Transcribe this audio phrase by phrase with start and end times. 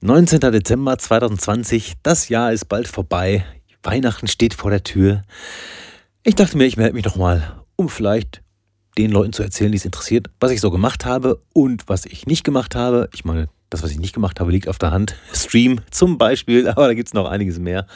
[0.00, 0.38] 19.
[0.40, 3.44] Dezember 2020, das Jahr ist bald vorbei,
[3.82, 5.24] Weihnachten steht vor der Tür.
[6.22, 8.42] Ich dachte mir, ich melde mich doch mal, um vielleicht
[8.96, 12.26] den Leuten zu erzählen, die es interessiert, was ich so gemacht habe und was ich
[12.26, 13.08] nicht gemacht habe.
[13.12, 15.16] Ich meine, das, was ich nicht gemacht habe, liegt auf der Hand.
[15.34, 17.86] Stream zum Beispiel, aber da gibt es noch einiges mehr.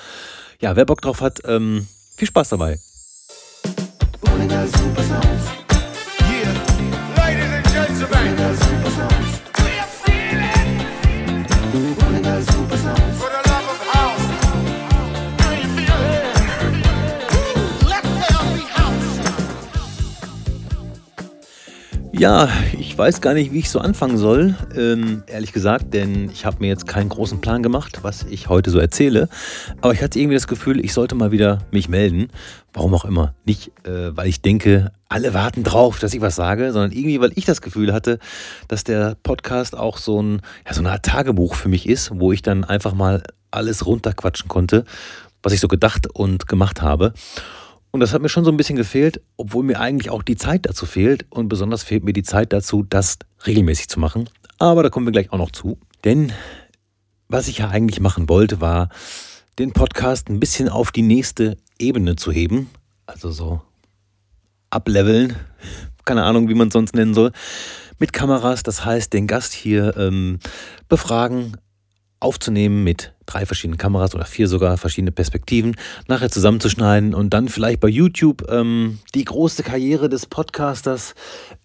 [0.61, 2.79] Ja, wer Bock drauf hat, ähm, viel Spaß dabei.
[4.51, 5.62] Yeah.
[22.23, 26.47] Ja, ich weiß gar nicht, wie ich so anfangen soll, ähm, ehrlich gesagt, denn ich
[26.47, 29.29] habe mir jetzt keinen großen Plan gemacht, was ich heute so erzähle.
[29.81, 32.29] Aber ich hatte irgendwie das Gefühl, ich sollte mal wieder mich melden.
[32.73, 33.35] Warum auch immer.
[33.45, 37.33] Nicht, äh, weil ich denke, alle warten drauf, dass ich was sage, sondern irgendwie, weil
[37.35, 38.21] ich das Gefühl hatte,
[38.69, 42.31] dass der Podcast auch so, ein, ja, so eine Art Tagebuch für mich ist, wo
[42.31, 44.85] ich dann einfach mal alles runterquatschen konnte,
[45.43, 47.15] was ich so gedacht und gemacht habe.
[47.93, 50.65] Und das hat mir schon so ein bisschen gefehlt, obwohl mir eigentlich auch die Zeit
[50.65, 51.27] dazu fehlt.
[51.29, 54.31] Und besonders fehlt mir die Zeit dazu, das regelmäßig zu machen.
[54.59, 55.79] Aber da kommen wir gleich auch noch zu.
[56.05, 56.33] Denn
[57.29, 58.89] was ich ja eigentlich machen wollte, war,
[59.59, 62.71] den Podcast ein bisschen auf die nächste Ebene zu heben.
[63.05, 63.61] Also so
[64.71, 65.37] ableveln.
[66.07, 67.33] Keine Ahnung, wie man es sonst nennen soll.
[67.99, 70.39] Mit Kameras, das heißt, den Gast hier ähm,
[70.89, 71.59] befragen,
[72.23, 77.81] aufzunehmen mit drei verschiedenen Kameras oder vier sogar verschiedene Perspektiven, nachher zusammenzuschneiden und dann vielleicht
[77.81, 81.15] bei YouTube ähm, die große Karriere des Podcasters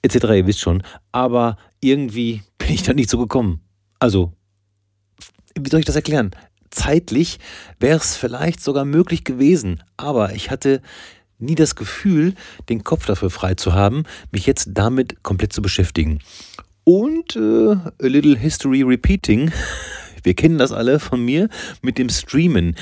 [0.02, 0.16] etc.
[0.16, 0.83] Ihr wisst schon.
[1.11, 3.61] Aber irgendwie bin ich da nicht so gekommen.
[3.99, 4.33] Also,
[5.59, 6.31] wie soll ich das erklären?
[6.69, 7.39] Zeitlich
[7.80, 10.81] wäre es vielleicht sogar möglich gewesen, aber ich hatte
[11.39, 12.33] nie das Gefühl,
[12.69, 16.19] den Kopf dafür frei zu haben, mich jetzt damit komplett zu beschäftigen.
[16.83, 19.52] Und äh, a little history repeating.
[20.23, 21.49] Wir kennen das alle von mir
[21.81, 22.75] mit dem Streamen.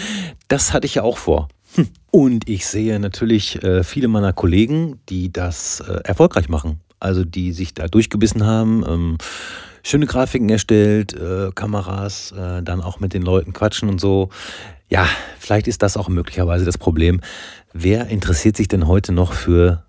[0.47, 1.47] Das hatte ich ja auch vor.
[1.75, 1.87] Hm.
[2.11, 6.79] Und ich sehe natürlich äh, viele meiner Kollegen, die das äh, erfolgreich machen.
[6.99, 9.17] Also die sich da durchgebissen haben, ähm,
[9.83, 14.29] schöne Grafiken erstellt, äh, Kameras, dann auch mit den Leuten quatschen und so.
[14.89, 15.07] Ja,
[15.39, 17.21] vielleicht ist das auch möglicherweise das Problem.
[17.73, 19.83] Wer interessiert sich denn heute noch für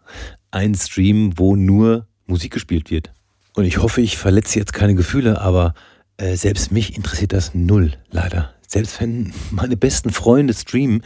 [0.51, 3.13] einen Stream, wo nur Musik gespielt wird?
[3.55, 5.75] Und ich hoffe, ich verletze jetzt keine Gefühle, aber
[6.19, 8.55] äh, selbst mich interessiert das null, leider.
[8.67, 11.03] Selbst wenn meine besten Freunde streamen,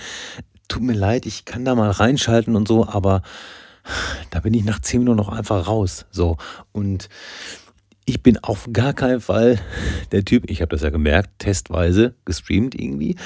[0.69, 3.23] tut mir leid, ich kann da mal reinschalten und so, aber
[4.31, 6.07] da bin ich nach 10 Minuten noch einfach raus.
[6.11, 6.37] So.
[6.73, 7.09] Und
[8.05, 9.61] ich bin auf gar keinen Fall
[10.13, 13.17] der Typ, ich habe das ja gemerkt, testweise gestreamt irgendwie.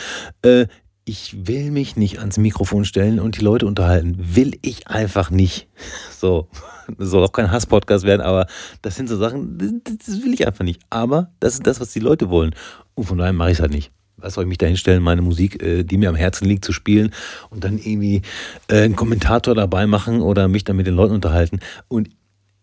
[0.42, 0.66] Äh,
[1.04, 4.16] ich will mich nicht ans Mikrofon stellen und die Leute unterhalten.
[4.18, 5.68] Will ich einfach nicht.
[6.24, 6.48] So,
[6.96, 8.46] das soll auch kein Hass-Podcast werden, aber
[8.80, 10.80] das sind so Sachen, das, will ich einfach nicht.
[10.88, 12.54] Aber das ist das, was die Leute wollen.
[12.94, 13.92] Und von daher mache ich es halt nicht.
[14.16, 16.72] Was soll ich mich da hinstellen, meine Musik, äh, die mir am Herzen liegt, zu
[16.72, 17.10] spielen
[17.50, 18.22] und dann irgendwie
[18.68, 21.60] äh, einen Kommentator dabei machen oder mich dann mit den Leuten unterhalten.
[21.88, 22.08] Und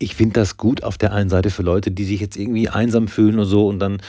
[0.02, 3.08] ich finde das gut auf der einen Seite für Leute, die sich jetzt irgendwie einsam
[3.08, 4.02] fühlen oder so und dann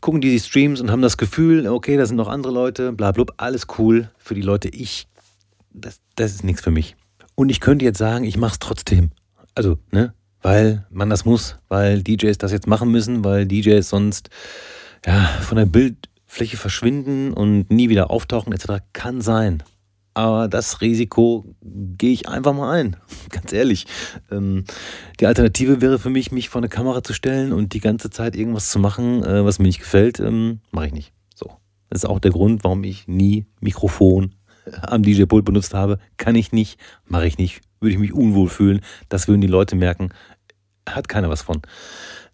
[0.00, 3.12] gucken die die Streams und haben das Gefühl, okay, da sind noch andere Leute, bla
[3.12, 4.10] bla, alles cool.
[4.18, 5.08] Für die Leute, ich,
[5.72, 6.96] das, das ist nichts für mich.
[7.34, 9.10] Und ich könnte jetzt sagen, ich mache es trotzdem.
[9.54, 14.30] Also, ne, weil man das muss, weil DJs das jetzt machen müssen, weil DJs sonst
[15.06, 18.82] ja, von der Bildfläche verschwinden und nie wieder auftauchen etc.
[18.92, 19.62] Kann sein.
[20.14, 22.96] Aber das Risiko gehe ich einfach mal ein.
[23.30, 23.86] Ganz ehrlich.
[24.30, 24.64] Ähm,
[25.20, 28.36] die Alternative wäre für mich, mich vor eine Kamera zu stellen und die ganze Zeit
[28.36, 30.20] irgendwas zu machen, äh, was mir nicht gefällt.
[30.20, 31.12] Ähm, Mache ich nicht.
[31.34, 31.50] So.
[31.88, 34.34] Das ist auch der Grund, warum ich nie Mikrofon
[34.82, 35.98] am DJ-Pult benutzt habe.
[36.18, 37.62] Kann ich nicht, mache ich nicht.
[37.80, 38.80] Würde ich mich unwohl fühlen.
[39.08, 40.10] Das würden die Leute merken.
[40.88, 41.62] Hat keiner was von.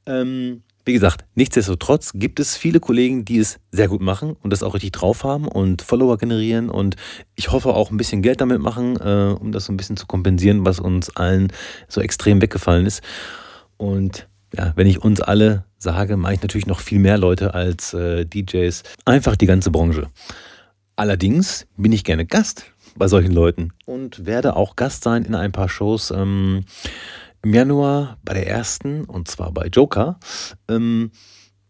[0.04, 4.62] Ähm, wie gesagt, nichtsdestotrotz gibt es viele Kollegen, die es sehr gut machen und das
[4.62, 6.96] auch richtig drauf haben und Follower generieren und
[7.36, 10.06] ich hoffe auch ein bisschen Geld damit machen, äh, um das so ein bisschen zu
[10.06, 11.52] kompensieren, was uns allen
[11.88, 13.02] so extrem weggefallen ist.
[13.76, 17.92] Und ja, wenn ich uns alle sage, mache ich natürlich noch viel mehr Leute als
[17.92, 20.08] äh, DJs, einfach die ganze Branche.
[20.96, 22.64] Allerdings bin ich gerne Gast
[22.96, 26.10] bei solchen Leuten und werde auch Gast sein in ein paar Shows.
[26.12, 26.64] Ähm,
[27.42, 30.18] im Januar bei der ersten, und zwar bei Joker.
[30.68, 31.10] Ähm,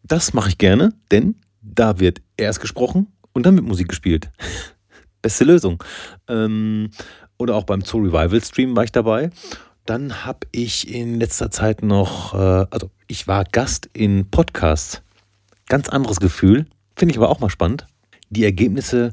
[0.02, 4.30] das mache ich gerne, denn da wird erst gesprochen und dann wird Musik gespielt.
[5.22, 5.82] Beste Lösung.
[6.28, 6.90] Ähm,
[7.38, 9.30] oder auch beim Zoo Revival Stream war ich dabei.
[9.84, 15.02] Dann habe ich in letzter Zeit noch, äh, also ich war Gast in Podcasts.
[15.68, 16.66] Ganz anderes Gefühl.
[16.96, 17.86] Finde ich aber auch mal spannend.
[18.30, 19.12] Die Ergebnisse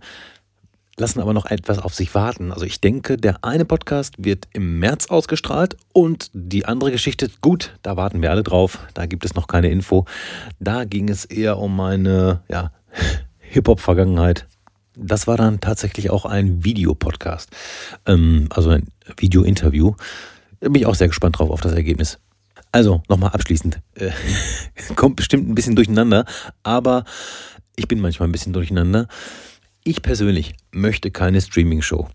[0.98, 2.52] lassen aber noch etwas auf sich warten.
[2.52, 7.78] Also ich denke, der eine Podcast wird im März ausgestrahlt und die andere Geschichte, gut,
[7.82, 8.80] da warten wir alle drauf.
[8.94, 10.06] Da gibt es noch keine Info.
[10.60, 12.72] Da ging es eher um meine ja,
[13.40, 14.48] Hip-Hop-Vergangenheit.
[14.98, 17.50] Das war dann tatsächlich auch ein Videopodcast,
[18.06, 18.88] ähm, also ein
[19.18, 19.96] Video-Interview.
[20.62, 22.20] Bin ich auch sehr gespannt drauf auf das Ergebnis.
[22.72, 23.82] Also, nochmal abschließend.
[23.96, 24.12] Äh,
[24.96, 26.26] kommt bestimmt ein bisschen durcheinander,
[26.64, 27.04] aber
[27.76, 29.08] ich bin manchmal ein bisschen durcheinander.
[29.88, 32.08] Ich persönlich möchte keine Streaming-Show.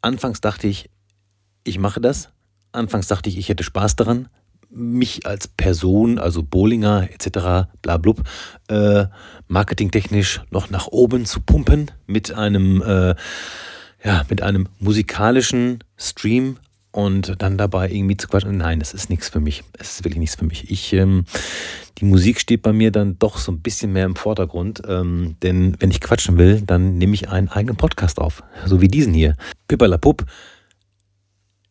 [0.00, 0.88] Anfangs dachte ich,
[1.64, 2.28] ich mache das.
[2.70, 4.28] Anfangs dachte ich, ich hätte Spaß daran,
[4.70, 8.22] mich als Person, also Bowlinger etc., bla blub,
[8.68, 9.06] äh,
[9.48, 13.16] marketingtechnisch noch nach oben zu pumpen mit einem, äh,
[14.04, 16.58] ja, mit einem musikalischen Stream
[16.96, 18.56] und dann dabei irgendwie zu quatschen.
[18.56, 19.64] Nein, das ist nichts für mich.
[19.78, 20.70] Es ist wirklich nichts für mich.
[20.70, 21.26] Ich, ähm,
[21.98, 25.76] die Musik steht bei mir dann doch so ein bisschen mehr im Vordergrund, ähm, denn
[25.78, 29.36] wenn ich quatschen will, dann nehme ich einen eigenen Podcast auf, so wie diesen hier.
[29.68, 30.24] Pippalapup.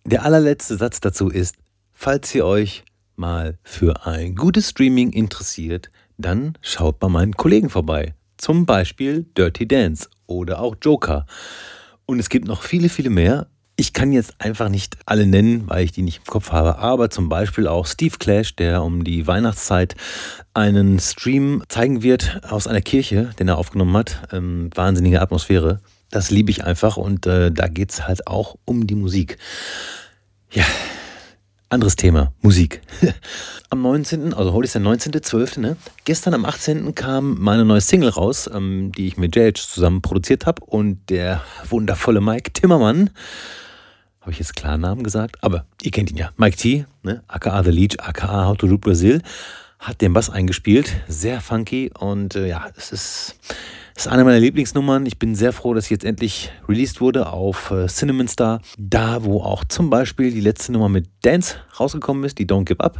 [0.05, 1.55] Der allerletzte Satz dazu ist,
[1.91, 2.85] falls ihr euch
[3.15, 5.89] mal für ein gutes Streaming interessiert,
[6.19, 8.13] dann schaut bei meinen Kollegen vorbei.
[8.37, 11.25] Zum Beispiel Dirty Dance oder auch Joker.
[12.05, 13.47] Und es gibt noch viele, viele mehr.
[13.77, 17.09] Ich kann jetzt einfach nicht alle nennen, weil ich die nicht im Kopf habe, aber
[17.09, 19.95] zum Beispiel auch Steve Clash, der um die Weihnachtszeit
[20.53, 24.29] einen Stream zeigen wird aus einer Kirche, den er aufgenommen hat.
[24.31, 25.81] Ähm, wahnsinnige Atmosphäre.
[26.09, 29.37] Das liebe ich einfach und äh, da geht es halt auch um die Musik.
[30.51, 30.63] Ja,
[31.67, 32.81] anderes Thema, Musik.
[33.69, 35.75] am 19., also heute ist der 19.12., ne?
[36.05, 36.95] Gestern am 18.
[36.95, 41.41] kam meine neue Single raus, ähm, die ich mit JH zusammen produziert habe und der
[41.67, 43.09] wundervolle Mike Timmermann,
[44.25, 47.21] habe ich jetzt Klarnamen gesagt, aber ihr kennt ihn ja, Mike T, ne?
[47.27, 49.21] aka The Leech, aka How to Do Brazil,
[49.77, 53.35] hat den Bass eingespielt, sehr funky und äh, ja, es ist
[53.95, 55.05] ist eine meiner Lieblingsnummern.
[55.05, 58.61] Ich bin sehr froh, dass sie jetzt endlich released wurde auf äh, Cinnamon Star.
[58.79, 62.79] Da, wo auch zum Beispiel die letzte Nummer mit Dance rausgekommen ist, die Don't Give
[62.83, 62.99] Up.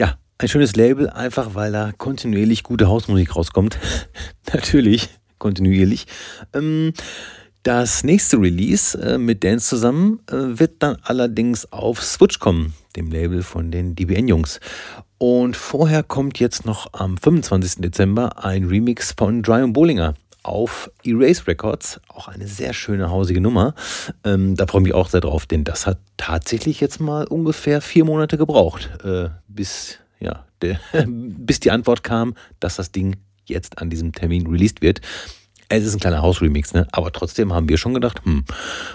[0.00, 3.78] Ja, ein schönes Label, einfach weil da kontinuierlich gute Hausmusik rauskommt.
[4.52, 5.08] Natürlich,
[5.38, 6.06] kontinuierlich.
[6.52, 6.92] Ähm,
[7.64, 13.10] das nächste Release äh, mit Dance zusammen äh, wird dann allerdings auf Switch kommen, dem
[13.10, 14.60] Label von den DBN-Jungs.
[15.18, 17.80] Und vorher kommt jetzt noch am 25.
[17.80, 22.00] Dezember ein Remix von Dry und Bollinger auf Erase Records.
[22.08, 23.74] Auch eine sehr schöne, hausige Nummer.
[24.24, 27.80] Ähm, da freue ich mich auch sehr drauf, denn das hat tatsächlich jetzt mal ungefähr
[27.80, 30.44] vier Monate gebraucht, äh, bis, ja,
[31.06, 35.00] bis die Antwort kam, dass das Ding jetzt an diesem Termin released wird.
[35.68, 36.86] Es ist ein kleiner Hausremix, ne?
[36.92, 38.44] aber trotzdem haben wir schon gedacht, hm,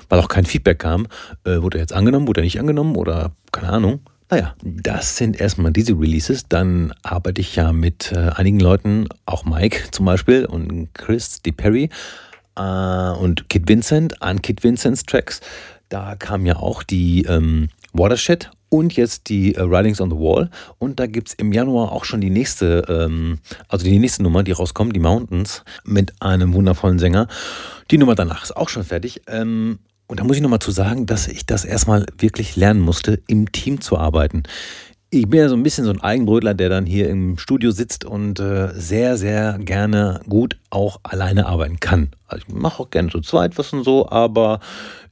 [0.07, 1.07] weil auch kein Feedback kam,
[1.43, 4.01] äh, wurde er jetzt angenommen, wurde er nicht angenommen oder keine Ahnung.
[4.31, 6.47] Naja, das sind erstmal diese Releases.
[6.47, 11.89] Dann arbeite ich ja mit äh, einigen Leuten, auch Mike zum Beispiel und Chris DePerry
[12.55, 15.41] äh, und Kid Vincent an Kid Vincents Tracks.
[15.89, 20.49] Da kam ja auch die ähm, Watershed und jetzt die äh, Writings on the Wall.
[20.77, 24.43] Und da gibt es im Januar auch schon die nächste, ähm, also die nächste Nummer,
[24.43, 27.27] die rauskommt, die Mountains, mit einem wundervollen Sänger.
[27.91, 29.21] Die Nummer danach ist auch schon fertig.
[29.27, 33.21] Ähm, und da muss ich nochmal zu sagen, dass ich das erstmal wirklich lernen musste,
[33.27, 34.43] im Team zu arbeiten.
[35.11, 38.05] Ich bin ja so ein bisschen so ein Eigenbrötler, der dann hier im Studio sitzt
[38.05, 42.11] und äh, sehr, sehr gerne gut auch alleine arbeiten kann.
[42.27, 44.59] Also ich mache auch gerne zu zweit was und so, aber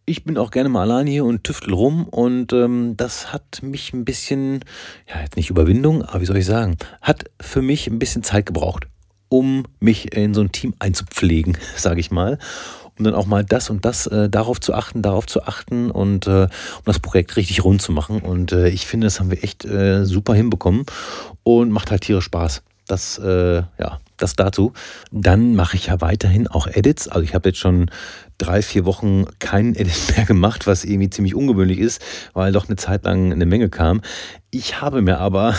[0.09, 3.92] ich bin auch gerne mal allein hier und tüftel rum und ähm, das hat mich
[3.94, 4.63] ein bisschen,
[5.07, 8.45] ja jetzt nicht Überwindung, aber wie soll ich sagen, hat für mich ein bisschen Zeit
[8.45, 8.88] gebraucht,
[9.27, 12.39] um mich in so ein Team einzupflegen, sage ich mal
[12.98, 16.25] um dann auch mal das und das äh, darauf zu achten, darauf zu achten und
[16.25, 18.22] äh, um das Projekt richtig rund zu machen.
[18.22, 20.84] Und äh, ich finde, das haben wir echt äh, super hinbekommen
[21.43, 22.63] und macht halt tierisch Spaß.
[22.88, 24.74] Das, äh, ja, das dazu.
[25.12, 27.08] Dann mache ich ja weiterhin auch Edits.
[27.08, 27.91] Also ich habe jetzt schon
[28.38, 32.01] drei, vier Wochen keinen Edit mehr gemacht, was irgendwie ziemlich ungewöhnlich ist,
[32.34, 34.01] weil doch eine Zeit lang eine Menge kam.
[34.51, 35.56] Ich habe mir aber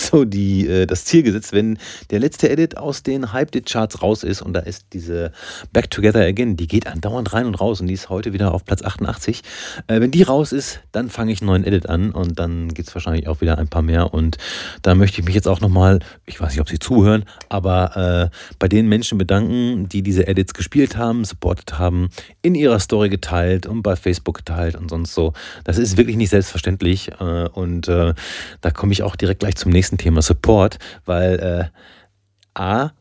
[0.10, 1.78] so die, äh, das Ziel gesetzt, wenn
[2.10, 5.32] der letzte Edit aus den Hyped-Charts raus ist und da ist diese
[5.72, 8.64] Back Together Again, die geht andauernd rein und raus und die ist heute wieder auf
[8.64, 9.42] Platz 88.
[9.86, 12.88] Äh, wenn die raus ist, dann fange ich einen neuen Edit an und dann gibt
[12.88, 14.38] es wahrscheinlich auch wieder ein paar mehr und
[14.82, 18.36] da möchte ich mich jetzt auch nochmal, ich weiß nicht, ob Sie zuhören, aber äh,
[18.58, 22.10] bei den Menschen bedanken, die diese Edits gespielt haben, supportet haben,
[22.42, 25.32] in ihrer Story geteilt und bei Facebook geteilt und sonst so.
[25.64, 28.14] Das ist wirklich nicht selbstverständlich äh, und äh,
[28.60, 32.92] da komme ich auch direkt gleich zum nächsten nächsten Thema Support, weil äh, A,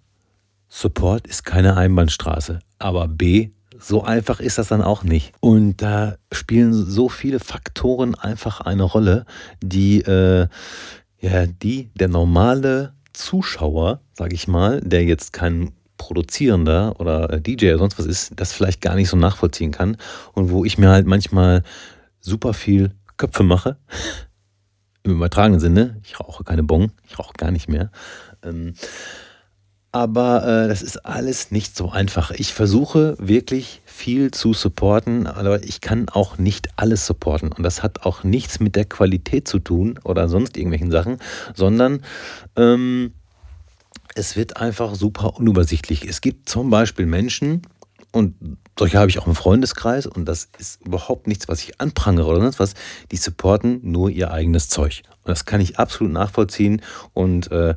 [0.68, 5.34] Support ist keine Einbahnstraße, aber B, so einfach ist das dann auch nicht.
[5.40, 9.26] Und da spielen so viele Faktoren einfach eine Rolle,
[9.62, 10.48] die, äh,
[11.20, 17.80] ja, die der normale Zuschauer, sage ich mal, der jetzt kein Produzierender oder DJ oder
[17.80, 19.98] sonst was ist, das vielleicht gar nicht so nachvollziehen kann
[20.34, 21.64] und wo ich mir halt manchmal
[22.20, 23.78] super viel Köpfe mache,
[25.04, 27.92] im übertragenen Sinne, ich rauche keine Bon, ich rauche gar nicht mehr.
[28.44, 28.74] Ähm,
[29.92, 32.30] Aber äh, das ist alles nicht so einfach.
[32.32, 37.52] Ich versuche wirklich viel zu supporten, aber ich kann auch nicht alles supporten.
[37.52, 41.18] Und das hat auch nichts mit der Qualität zu tun oder sonst irgendwelchen Sachen,
[41.56, 42.04] sondern
[42.56, 43.14] ähm,
[44.16, 46.08] es wird einfach super unübersichtlich.
[46.08, 47.64] Es gibt zum Beispiel Menschen,
[48.12, 52.28] und solche habe ich auch im Freundeskreis, und das ist überhaupt nichts, was ich anprangere
[52.28, 52.74] oder sonst was,
[53.12, 55.04] die supporten nur ihr eigenes Zeug.
[55.24, 56.82] Und das kann ich absolut nachvollziehen
[57.14, 57.76] und äh,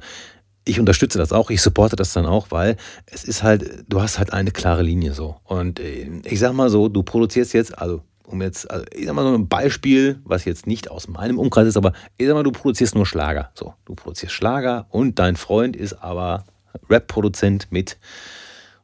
[0.64, 4.18] ich unterstütze das auch, ich supporte das dann auch, weil es ist halt, du hast
[4.18, 5.36] halt eine klare Linie so.
[5.44, 9.14] Und äh, ich sag mal so, du produzierst jetzt, also um jetzt, also ich sag
[9.14, 12.44] mal so ein Beispiel, was jetzt nicht aus meinem Umkreis ist, aber ich sag mal,
[12.44, 13.50] du produzierst nur Schlager.
[13.54, 16.44] So, du produzierst Schlager und dein Freund ist aber
[16.88, 17.98] Rap-Produzent mit,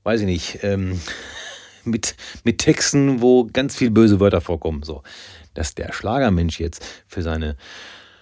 [0.04, 1.00] weiß ich nicht, ähm,
[1.84, 4.82] mit, mit Texten, wo ganz viel böse Wörter vorkommen.
[4.82, 5.02] So,
[5.54, 7.56] dass der Schlagermensch jetzt für seine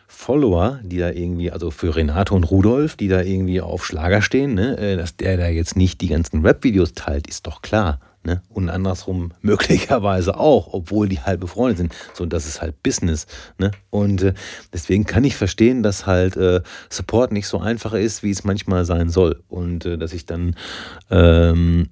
[0.08, 4.54] Follower, die da irgendwie, also für Renato und Rudolf, die da irgendwie auf Schlager stehen,
[4.54, 8.00] ne, äh, dass der da jetzt nicht die ganzen Rap-Videos teilt, ist doch klar.
[8.26, 8.42] Ne?
[8.48, 11.94] Und andersrum möglicherweise auch, obwohl die halt befreundet sind.
[12.12, 13.26] So, das ist halt Business.
[13.56, 13.70] Ne?
[13.90, 14.34] Und äh,
[14.72, 18.84] deswegen kann ich verstehen, dass halt äh, Support nicht so einfach ist, wie es manchmal
[18.84, 19.44] sein soll.
[19.46, 20.56] Und äh, dass ich dann
[21.08, 21.88] ähm,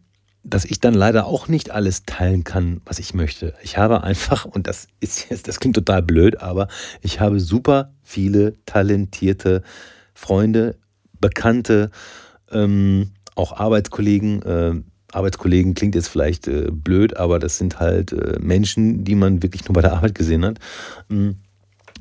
[0.46, 3.54] dass ich dann leider auch nicht alles teilen kann, was ich möchte.
[3.62, 6.66] Ich habe einfach, und das ist jetzt, das klingt total blöd, aber
[7.00, 9.62] ich habe super viele talentierte
[10.14, 10.76] Freunde,
[11.20, 11.92] Bekannte,
[12.50, 14.84] ähm, auch Arbeitskollegen.
[15.14, 19.66] Arbeitskollegen klingt jetzt vielleicht äh, blöd, aber das sind halt äh, Menschen, die man wirklich
[19.66, 20.58] nur bei der Arbeit gesehen hat.
[21.08, 21.30] Mm.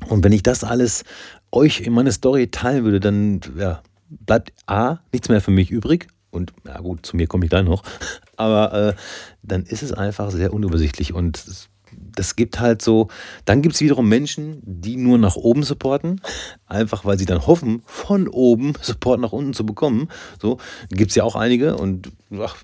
[0.08, 1.04] Und wenn ich das alles
[1.52, 6.08] euch in meine Story teilen würde, dann ja, bleibt A, nichts mehr für mich übrig
[6.30, 7.82] und ja gut, zu mir komme ich gleich noch,
[8.36, 8.94] aber äh,
[9.42, 11.68] dann ist es einfach sehr unübersichtlich und
[11.98, 13.08] das gibt halt so,
[13.44, 16.20] dann gibt es wiederum Menschen, die nur nach oben supporten,
[16.66, 20.08] einfach weil sie dann hoffen, von oben Support nach unten zu bekommen.
[20.40, 20.58] So
[20.90, 22.56] gibt es ja auch einige und ach,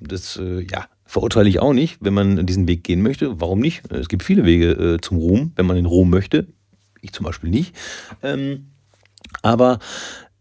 [0.00, 3.40] das, äh, ja, verurteile ich auch nicht, wenn man diesen Weg gehen möchte.
[3.40, 3.90] Warum nicht?
[3.90, 6.46] Es gibt viele Wege äh, zum Ruhm, wenn man den Ruhm möchte.
[7.00, 7.74] Ich zum Beispiel nicht.
[8.22, 8.72] Ähm,
[9.42, 9.78] aber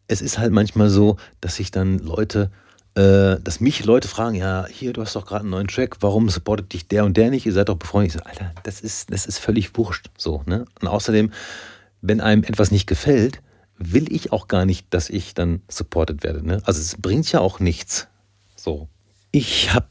[0.07, 2.51] es ist halt manchmal so, dass sich dann Leute
[2.97, 6.29] äh, dass mich Leute fragen, ja, hier, du hast doch gerade einen neuen Track, warum
[6.29, 7.45] supportet dich der und der nicht?
[7.45, 8.15] Ihr seid doch befreundet.
[8.15, 10.09] Ich so, Alter, das ist, das ist völlig wurscht.
[10.17, 10.65] So, ne?
[10.81, 11.31] Und außerdem,
[12.01, 13.41] wenn einem etwas nicht gefällt,
[13.77, 16.45] will ich auch gar nicht, dass ich dann supported werde.
[16.45, 16.61] Ne?
[16.65, 18.07] Also es bringt ja auch nichts.
[18.55, 18.87] So.
[19.31, 19.89] Ich habe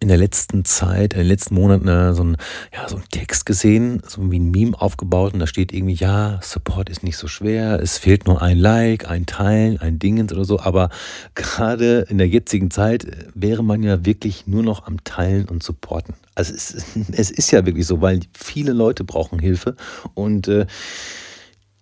[0.00, 2.36] in der letzten Zeit, in den letzten Monaten äh, so, ein,
[2.72, 6.38] ja, so einen Text gesehen, so wie ein Meme aufgebaut und da steht irgendwie, ja,
[6.42, 10.44] Support ist nicht so schwer, es fehlt nur ein Like, ein Teilen, ein Dingens oder
[10.44, 10.90] so, aber
[11.34, 16.14] gerade in der jetzigen Zeit wäre man ja wirklich nur noch am Teilen und Supporten.
[16.34, 16.74] Also es,
[17.12, 19.74] es ist ja wirklich so, weil viele Leute brauchen Hilfe
[20.14, 20.66] und äh,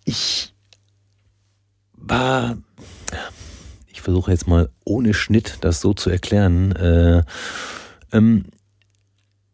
[0.05, 0.55] ich
[1.93, 2.57] war,
[3.87, 7.23] ich versuche jetzt mal ohne Schnitt das so zu erklären, äh,
[8.11, 8.45] ähm,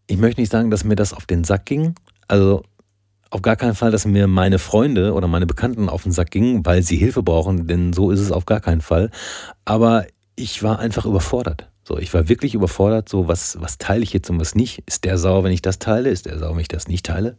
[0.08, 1.96] ich möchte nicht sagen, dass mir das auf den Sack ging.
[2.28, 2.64] Also
[3.30, 6.66] auf gar keinen Fall, dass mir meine Freunde oder meine Bekannten auf den Sack gingen,
[6.66, 9.10] weil sie Hilfe brauchen, denn so ist es auf gar keinen Fall.
[9.66, 10.06] Aber
[10.36, 11.70] ich war einfach überfordert.
[11.84, 14.84] So, ich war wirklich überfordert, so was, was teile ich jetzt und was nicht.
[14.86, 16.10] Ist der sauer, wenn ich das teile?
[16.10, 17.38] Ist der sauer, wenn ich das nicht teile?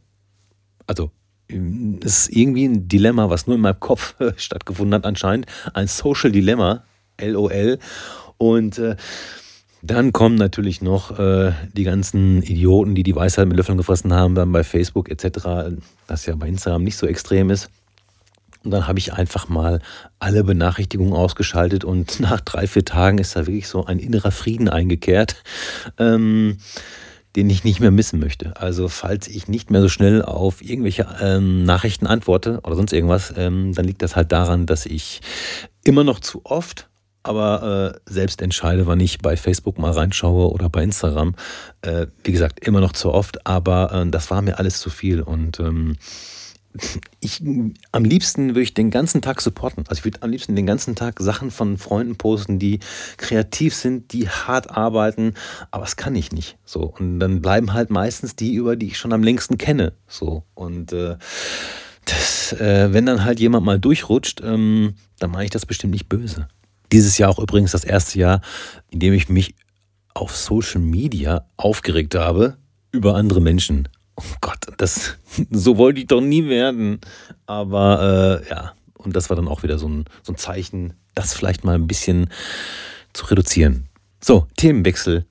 [0.87, 1.11] Also,
[1.49, 5.47] es ist irgendwie ein Dilemma, was nur in meinem Kopf stattgefunden hat anscheinend.
[5.73, 6.85] Ein Social Dilemma,
[7.21, 7.79] LOL.
[8.37, 8.97] Und äh,
[9.85, 14.35] dann kommen natürlich noch äh, die ganzen Idioten, die die Weisheit mit Löffeln gefressen haben,
[14.35, 15.77] dann bei Facebook etc.,
[16.07, 17.69] das ja bei Instagram nicht so extrem ist.
[18.65, 19.81] Und dann habe ich einfach mal
[20.19, 24.71] alle Benachrichtigungen ausgeschaltet und nach drei, vier Tagen ist da wirklich so ein innerer Frieden
[24.71, 25.43] eingekehrt,
[25.99, 26.57] ähm,
[27.37, 28.57] den ich nicht mehr missen möchte.
[28.57, 33.35] Also falls ich nicht mehr so schnell auf irgendwelche ähm, Nachrichten antworte oder sonst irgendwas,
[33.37, 35.21] ähm, dann liegt das halt daran, dass ich
[35.85, 36.89] immer noch zu oft
[37.25, 41.35] aber äh, selbst entscheide, wann ich bei Facebook mal reinschaue oder bei Instagram.
[41.83, 45.21] Äh, wie gesagt, immer noch zu oft, aber äh, das war mir alles zu viel
[45.21, 45.97] und ähm,
[47.21, 47.41] ich,
[47.93, 49.85] am liebsten würde ich den ganzen Tag supporten.
[49.89, 52.81] Also ich würde am liebsten den ganzen Tag Sachen von Freunden posten, die
[53.17, 55.35] kreativ sind, die hart arbeiten,
[55.71, 56.59] aber das kann ich nicht.
[56.65, 59.93] So und dann bleiben halt meistens die über, die ich schon am längsten kenne.
[60.09, 61.17] So und äh,
[62.05, 66.09] das, äh, wenn dann halt jemand mal durchrutscht, ähm, dann mache ich das bestimmt nicht
[66.09, 66.49] böse.
[66.95, 68.41] Dieses Jahr auch übrigens das erste Jahr,
[68.89, 69.57] in dem ich mich
[70.15, 72.57] auf Social Media aufgeregt habe
[72.93, 73.89] über andere Menschen.
[74.15, 75.17] Oh Gott, das
[75.51, 77.01] so wollte ich doch nie werden.
[77.47, 81.35] Aber äh, ja, und das war dann auch wieder so ein, so ein Zeichen, das
[81.35, 82.31] vielleicht mal ein bisschen
[83.13, 83.89] zu reduzieren.
[84.23, 85.27] So, Themenwechsel.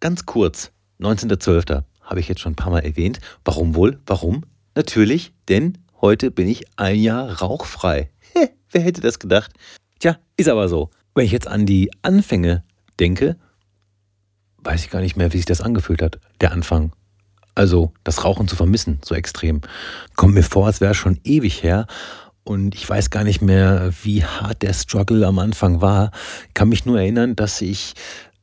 [0.00, 1.82] Ganz kurz, 19.12.
[2.02, 3.20] habe ich jetzt schon ein paar Mal erwähnt.
[3.42, 4.00] Warum wohl?
[4.04, 4.44] Warum?
[4.74, 8.10] Natürlich, denn heute bin ich ein Jahr rauchfrei.
[8.70, 9.54] Wer hätte das gedacht?
[10.02, 10.90] Tja, ist aber so.
[11.14, 12.64] Wenn ich jetzt an die Anfänge
[12.98, 13.36] denke,
[14.58, 16.90] weiß ich gar nicht mehr, wie sich das angefühlt hat, der Anfang.
[17.54, 19.60] Also das Rauchen zu vermissen, so extrem.
[20.16, 21.86] Kommt mir vor, als wäre schon ewig her.
[22.42, 26.10] Und ich weiß gar nicht mehr, wie hart der Struggle am Anfang war.
[26.48, 27.94] Ich kann mich nur erinnern, dass ich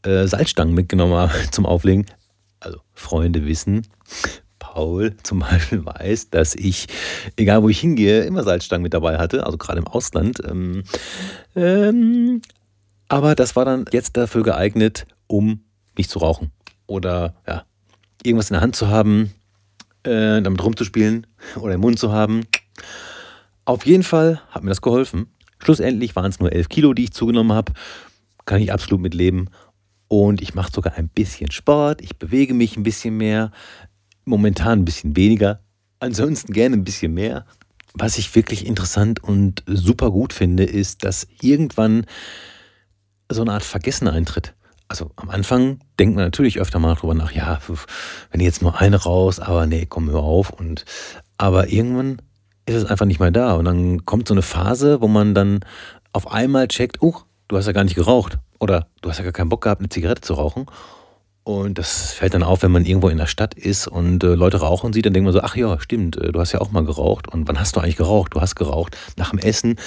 [0.04, 2.06] äh, Salzstangen mitgenommen habe zum Auflegen.
[2.62, 3.86] Also Freunde wissen,
[4.80, 6.88] Paul zum Beispiel weiß, dass ich,
[7.36, 10.40] egal wo ich hingehe, immer Salzstangen mit dabei hatte, also gerade im Ausland.
[10.48, 10.84] Ähm,
[11.54, 12.42] ähm,
[13.10, 15.66] aber das war dann jetzt dafür geeignet, um
[15.98, 16.52] nicht zu rauchen.
[16.88, 17.66] Oder ja,
[18.24, 19.34] irgendwas in der Hand zu haben,
[20.04, 22.48] äh, damit rumzuspielen oder im Mund zu haben.
[23.66, 25.28] Auf jeden Fall hat mir das geholfen.
[25.62, 27.74] Schlussendlich waren es nur 11 Kilo, die ich zugenommen habe.
[28.46, 29.50] Kann ich absolut mit leben.
[30.08, 32.02] Und ich mache sogar ein bisschen Sport.
[32.02, 33.52] Ich bewege mich ein bisschen mehr.
[34.30, 35.62] Momentan ein bisschen weniger.
[36.00, 37.46] Ansonsten gerne ein bisschen mehr.
[37.94, 42.06] Was ich wirklich interessant und super gut finde, ist, dass irgendwann
[43.32, 44.54] so eine Art Vergessen eintritt
[44.90, 47.60] also am Anfang denkt man natürlich öfter mal drüber nach, ja,
[48.32, 50.50] wenn jetzt nur eine raus, aber nee, komm, hör auf.
[50.50, 50.84] Und,
[51.38, 52.22] aber irgendwann
[52.66, 53.54] ist es einfach nicht mehr da.
[53.54, 55.60] Und dann kommt so eine Phase, wo man dann
[56.12, 57.16] auf einmal checkt, oh,
[57.48, 58.40] du hast ja gar nicht geraucht.
[58.60, 60.66] Oder du hast ja gar keinen Bock gehabt, eine Zigarette zu rauchen.
[61.50, 64.58] Und das fällt dann auf, wenn man irgendwo in der Stadt ist und äh, Leute
[64.58, 66.86] rauchen sieht, dann denkt man so, ach ja, stimmt, äh, du hast ja auch mal
[66.86, 67.28] geraucht.
[67.28, 68.36] Und wann hast du eigentlich geraucht?
[68.36, 69.78] Du hast geraucht nach dem Essen,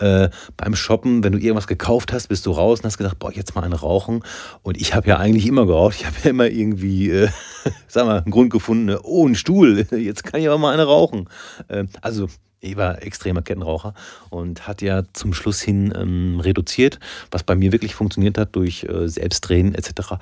[0.00, 3.32] äh, beim Shoppen, wenn du irgendwas gekauft hast, bist du raus und hast gedacht, boah,
[3.32, 4.24] jetzt mal eine rauchen.
[4.62, 5.94] Und ich habe ja eigentlich immer geraucht.
[6.00, 7.28] Ich habe ja immer irgendwie, äh,
[7.86, 10.86] sag mal, einen Grund gefunden, ne, oh, ein Stuhl, jetzt kann ich aber mal eine
[10.86, 11.28] rauchen.
[11.68, 12.26] Äh, also
[12.62, 13.92] ich war extremer Kettenraucher
[14.30, 17.00] und hat ja zum Schluss hin ähm, reduziert,
[17.30, 20.14] was bei mir wirklich funktioniert hat durch äh, Selbstdrehen etc.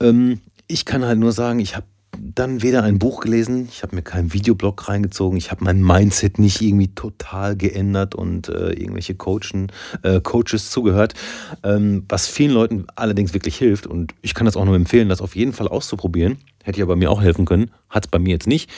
[0.00, 1.86] Ähm, ich kann halt nur sagen, ich habe
[2.18, 6.38] dann weder ein Buch gelesen, ich habe mir keinen Videoblog reingezogen, ich habe mein Mindset
[6.38, 9.70] nicht irgendwie total geändert und äh, irgendwelche Coachen,
[10.02, 11.12] äh, Coaches zugehört,
[11.62, 15.20] ähm, was vielen Leuten allerdings wirklich hilft und ich kann das auch nur empfehlen, das
[15.20, 16.38] auf jeden Fall auszuprobieren.
[16.64, 18.70] Hätte ja bei mir auch helfen können, hat es bei mir jetzt nicht.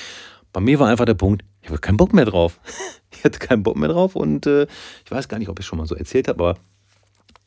[0.53, 2.61] Bei mir war einfach der Punkt, ich hatte keinen Bock mehr drauf.
[3.11, 4.67] Ich hatte keinen Bock mehr drauf und äh,
[5.05, 6.59] ich weiß gar nicht, ob ich schon mal so erzählt habe, aber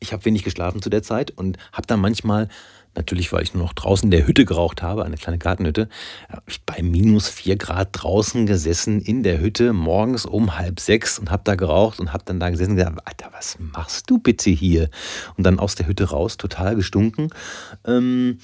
[0.00, 2.48] ich habe wenig geschlafen zu der Zeit und habe dann manchmal,
[2.94, 5.88] natürlich weil ich nur noch draußen in der Hütte geraucht habe, eine kleine Gartenhütte,
[6.28, 11.18] habe ich bei minus vier Grad draußen gesessen in der Hütte morgens um halb sechs
[11.18, 14.18] und habe da geraucht und habe dann da gesessen und gesagt, Alter, was machst du
[14.18, 14.90] bitte hier?
[15.36, 17.30] Und dann aus der Hütte raus, total gestunken.
[17.86, 18.40] Ähm,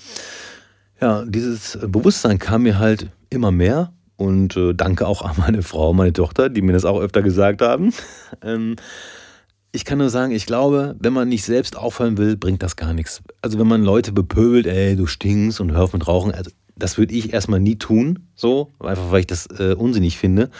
[1.00, 5.94] ja, dieses Bewusstsein kam mir halt immer mehr und äh, danke auch an meine Frau,
[5.94, 7.94] meine Tochter, die mir das auch öfter gesagt haben.
[8.42, 8.76] ähm,
[9.72, 12.92] ich kann nur sagen, ich glaube, wenn man nicht selbst aufhören will, bringt das gar
[12.94, 13.22] nichts.
[13.42, 16.98] Also wenn man Leute bepöbelt, ey, du stinkst und hör auf mit Rauchen, also das
[16.98, 20.50] würde ich erstmal nie tun, so, einfach weil ich das äh, unsinnig finde.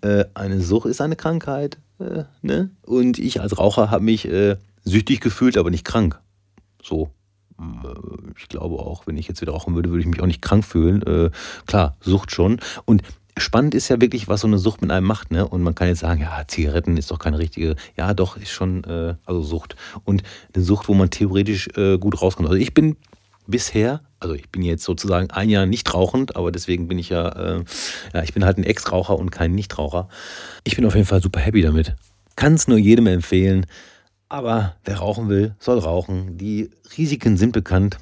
[0.00, 2.70] Äh, eine Sucht ist eine Krankheit, äh, ne?
[2.82, 6.20] Und ich als Raucher habe mich äh, süchtig gefühlt, aber nicht krank.
[6.82, 7.10] So,
[8.36, 10.64] ich glaube auch, wenn ich jetzt wieder rauchen würde, würde ich mich auch nicht krank
[10.64, 11.02] fühlen.
[11.02, 11.30] Äh,
[11.66, 12.60] klar, Sucht schon.
[12.84, 13.02] Und
[13.36, 15.30] spannend ist ja wirklich, was so eine Sucht mit einem macht.
[15.30, 15.46] Ne?
[15.46, 17.76] Und man kann jetzt sagen, ja, Zigaretten ist doch keine richtige.
[17.96, 19.76] Ja, doch, ist schon, äh, also Sucht.
[20.04, 20.22] Und
[20.54, 22.48] eine Sucht, wo man theoretisch äh, gut rauskommt.
[22.48, 22.96] Also ich bin
[23.46, 27.28] bisher, also ich bin jetzt sozusagen ein Jahr nicht rauchend, aber deswegen bin ich ja,
[27.28, 27.64] äh,
[28.14, 30.08] ja, ich bin halt ein Ex-Raucher und kein Nichtraucher.
[30.64, 31.96] Ich bin auf jeden Fall super happy damit.
[32.36, 33.66] Kann es nur jedem empfehlen.
[34.28, 36.36] Aber wer rauchen will, soll rauchen.
[36.36, 37.98] Die Risiken sind bekannt.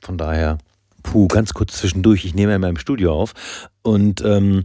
[0.00, 0.58] Von daher,
[1.02, 2.24] puh, ganz kurz zwischendurch.
[2.24, 3.34] Ich nehme ja in meinem Studio auf.
[3.82, 4.64] Und ähm,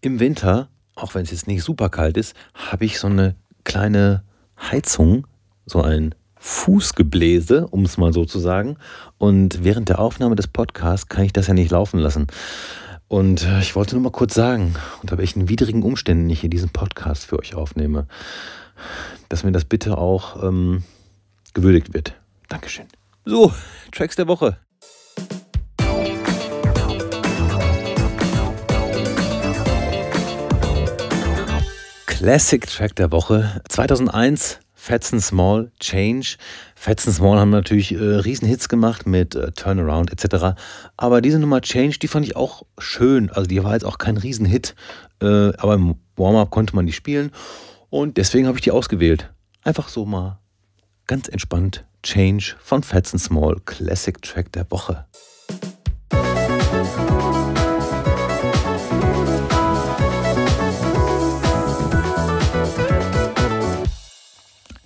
[0.00, 4.22] im Winter, auch wenn es jetzt nicht super kalt ist, habe ich so eine kleine
[4.56, 5.26] Heizung,
[5.66, 8.76] so ein Fußgebläse, um es mal so zu sagen.
[9.18, 12.28] Und während der Aufnahme des Podcasts kann ich das ja nicht laufen lassen.
[13.08, 16.70] Und äh, ich wollte nur mal kurz sagen, unter welchen widrigen Umständen ich hier diesen
[16.70, 18.06] Podcast für euch aufnehme
[19.28, 20.82] dass mir das bitte auch ähm,
[21.54, 22.14] gewürdigt wird.
[22.48, 22.86] Dankeschön.
[23.24, 23.52] So,
[23.92, 24.56] Tracks der Woche.
[32.06, 36.36] Classic Track der Woche 2001 Fats and Small Change.
[36.84, 40.60] And Small haben natürlich äh, Riesenhits gemacht mit äh, Turnaround etc.
[40.96, 43.30] Aber diese Nummer Change, die fand ich auch schön.
[43.30, 44.74] Also die war jetzt auch kein Riesenhit,
[45.20, 47.30] äh, aber im Warm-up konnte man die spielen.
[47.92, 49.30] Und deswegen habe ich die ausgewählt.
[49.64, 50.40] Einfach so mal
[51.06, 51.84] ganz entspannt.
[52.02, 55.04] Change von Fats and Small, Classic Track der Woche.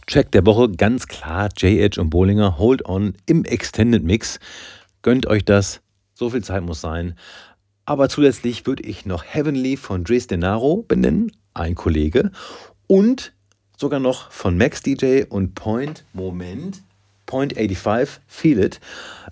[0.09, 4.41] Track der Woche ganz klar J-Edge und Bollinger Hold On im Extended Mix.
[5.03, 5.81] Gönnt euch das,
[6.13, 7.17] so viel Zeit muss sein.
[7.85, 12.33] Aber zusätzlich würde ich noch Heavenly von Dresdenaro benennen, ein Kollege
[12.87, 13.33] und
[13.77, 16.05] sogar noch von Max DJ und Point.
[16.13, 16.83] Moment.
[17.27, 18.81] Point 85, Feel It.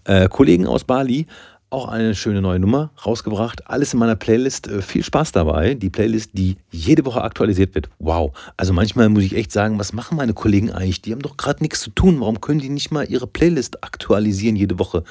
[0.05, 1.27] Äh, Kollegen aus Bali,
[1.75, 3.69] auch eine schöne neue Nummer rausgebracht.
[3.69, 4.69] Alles in meiner Playlist.
[4.69, 5.75] Äh, viel Spaß dabei.
[5.75, 7.89] Die Playlist, die jede Woche aktualisiert wird.
[7.99, 8.33] Wow.
[8.57, 11.03] Also manchmal muss ich echt sagen, was machen meine Kollegen eigentlich?
[11.03, 12.21] Die haben doch gerade nichts zu tun.
[12.21, 15.05] Warum können die nicht mal ihre Playlist aktualisieren jede Woche?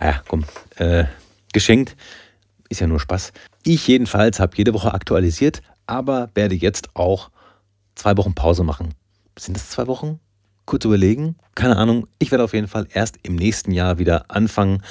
[0.00, 0.44] Ja, komm.
[0.76, 1.04] Äh,
[1.52, 1.96] geschenkt.
[2.68, 3.32] Ist ja nur Spaß.
[3.64, 7.30] Ich jedenfalls habe jede Woche aktualisiert, aber werde jetzt auch
[7.98, 8.94] zwei Wochen Pause machen.
[9.38, 10.20] Sind das zwei Wochen?
[10.68, 11.34] kurz überlegen.
[11.54, 12.06] Keine Ahnung.
[12.18, 14.82] Ich werde auf jeden Fall erst im nächsten Jahr wieder anfangen,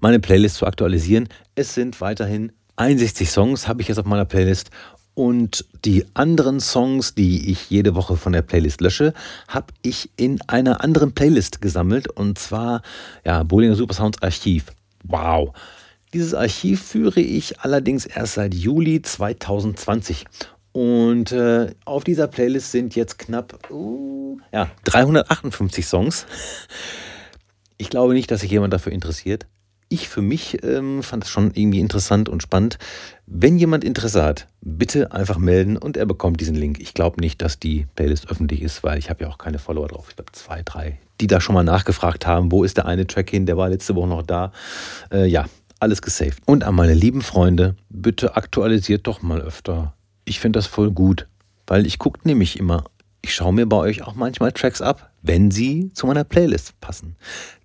[0.00, 1.28] meine Playlist zu aktualisieren.
[1.54, 4.70] Es sind weiterhin 61 Songs, habe ich jetzt auf meiner Playlist.
[5.14, 9.14] Und die anderen Songs, die ich jede Woche von der Playlist lösche,
[9.48, 12.08] habe ich in einer anderen Playlist gesammelt.
[12.08, 12.82] Und zwar,
[13.24, 14.72] ja, Bollinger Supersounds Archiv.
[15.04, 15.54] Wow.
[16.12, 20.24] Dieses Archiv führe ich allerdings erst seit Juli 2020.
[20.76, 26.26] Und äh, auf dieser Playlist sind jetzt knapp uh, ja, 358 Songs.
[27.78, 29.46] Ich glaube nicht, dass sich jemand dafür interessiert.
[29.88, 32.76] Ich für mich ähm, fand es schon irgendwie interessant und spannend.
[33.24, 36.78] Wenn jemand Interesse hat, bitte einfach melden und er bekommt diesen Link.
[36.78, 39.88] Ich glaube nicht, dass die Playlist öffentlich ist, weil ich habe ja auch keine Follower
[39.88, 40.08] drauf.
[40.10, 43.30] Ich glaube zwei, drei, die da schon mal nachgefragt haben, wo ist der eine Track
[43.30, 44.52] hin, der war letzte Woche noch da.
[45.10, 45.46] Äh, ja,
[45.80, 46.42] alles gesaved.
[46.44, 49.94] Und an meine lieben Freunde, bitte aktualisiert doch mal öfter
[50.26, 51.26] ich finde das voll gut,
[51.66, 52.84] weil ich gucke nämlich immer,
[53.22, 57.16] ich schaue mir bei euch auch manchmal Tracks ab, wenn sie zu meiner Playlist passen.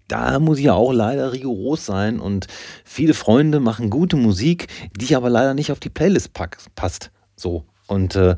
[0.07, 2.47] Da muss ich ja auch leider rigoros sein und
[2.83, 6.31] viele Freunde machen gute Musik, die aber leider nicht auf die Playlist
[6.75, 7.11] passt.
[7.35, 7.65] So.
[7.87, 8.35] Und äh,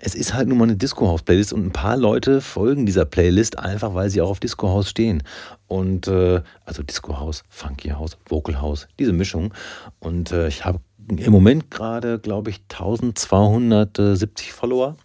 [0.00, 3.04] es ist halt nun mal eine Disco House Playlist und ein paar Leute folgen dieser
[3.04, 5.22] Playlist einfach, weil sie auch auf Disco House stehen.
[5.66, 9.54] Und äh, also Disco House, Funky House, Vocal House, diese Mischung.
[9.98, 14.96] Und äh, ich habe im Moment gerade, glaube ich, 1270 Follower.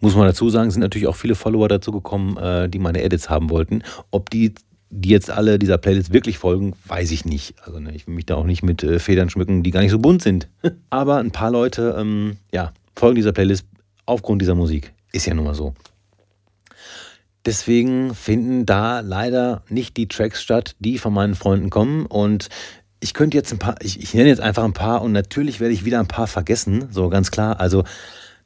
[0.00, 3.28] Muss man dazu sagen, sind natürlich auch viele Follower dazu gekommen, äh, die meine Edits
[3.28, 3.82] haben wollten.
[4.10, 4.54] Ob die,
[4.90, 7.54] die jetzt alle dieser Playlist wirklich folgen, weiß ich nicht.
[7.64, 9.90] Also ne, ich will mich da auch nicht mit äh, Federn schmücken, die gar nicht
[9.90, 10.48] so bunt sind.
[10.90, 13.66] Aber ein paar Leute, ähm, ja, folgen dieser Playlist
[14.06, 14.92] aufgrund dieser Musik.
[15.12, 15.74] Ist ja nun mal so.
[17.48, 22.04] Deswegen finden da leider nicht die Tracks statt, die von meinen Freunden kommen.
[22.04, 22.48] Und
[23.00, 25.74] ich könnte jetzt ein paar, ich, ich nenne jetzt einfach ein paar und natürlich werde
[25.74, 27.60] ich wieder ein paar vergessen, so ganz klar.
[27.60, 27.84] Also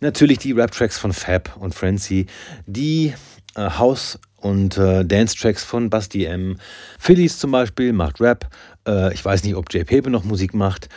[0.01, 2.27] natürlich die Rap-Tracks von Fab und Frenzy,
[2.67, 3.15] die
[3.55, 6.59] äh, House- und äh, Dance-Tracks von Basti M.
[6.99, 8.49] Phillies zum Beispiel macht Rap.
[8.87, 10.88] Äh, ich weiß nicht, ob Jay Pepe noch Musik macht.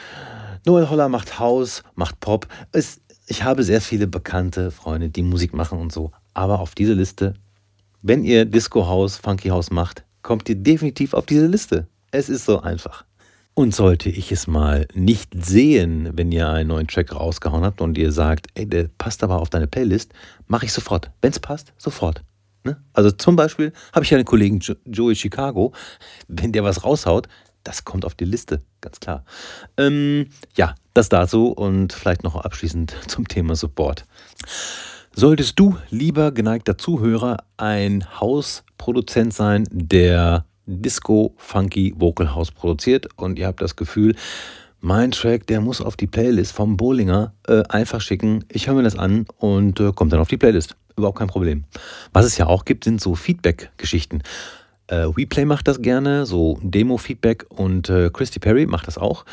[0.65, 2.47] Noel Holler macht House, macht Pop.
[2.71, 6.11] Es, ich habe sehr viele bekannte Freunde, die Musik machen und so.
[6.33, 7.35] Aber auf diese Liste,
[8.01, 11.87] wenn ihr Disco House, Funky House macht, kommt ihr definitiv auf diese Liste.
[12.11, 13.05] Es ist so einfach.
[13.57, 17.97] Und sollte ich es mal nicht sehen, wenn ihr einen neuen Track rausgehauen habt und
[17.97, 20.11] ihr sagt, ey, der passt aber auf deine Playlist,
[20.47, 21.09] mache ich sofort.
[21.21, 22.21] Wenn es passt, sofort.
[22.65, 22.75] Ne?
[22.91, 25.71] Also zum Beispiel habe ich einen Kollegen jo Joey Chicago,
[26.27, 27.29] wenn der was raushaut,
[27.63, 29.23] das kommt auf die Liste, ganz klar.
[29.77, 34.05] Ähm, ja, das dazu und vielleicht noch abschließend zum Thema Support.
[35.13, 43.37] Solltest du, lieber geneigter Zuhörer, ein Hausproduzent sein, der Disco Funky Vocal House produziert und
[43.39, 44.15] ihr habt das Gefühl,
[44.81, 48.45] mein Track, der muss auf die Playlist vom Bowlinger äh, einfach schicken.
[48.49, 50.75] Ich höre mir das an und äh, kommt dann auf die Playlist.
[50.95, 51.63] Überhaupt kein Problem.
[52.13, 54.21] Was es ja auch gibt, sind so Feedback-Geschichten.
[54.87, 59.25] Äh, WePlay macht das gerne, so Demo-Feedback und äh, Christy Perry macht das auch.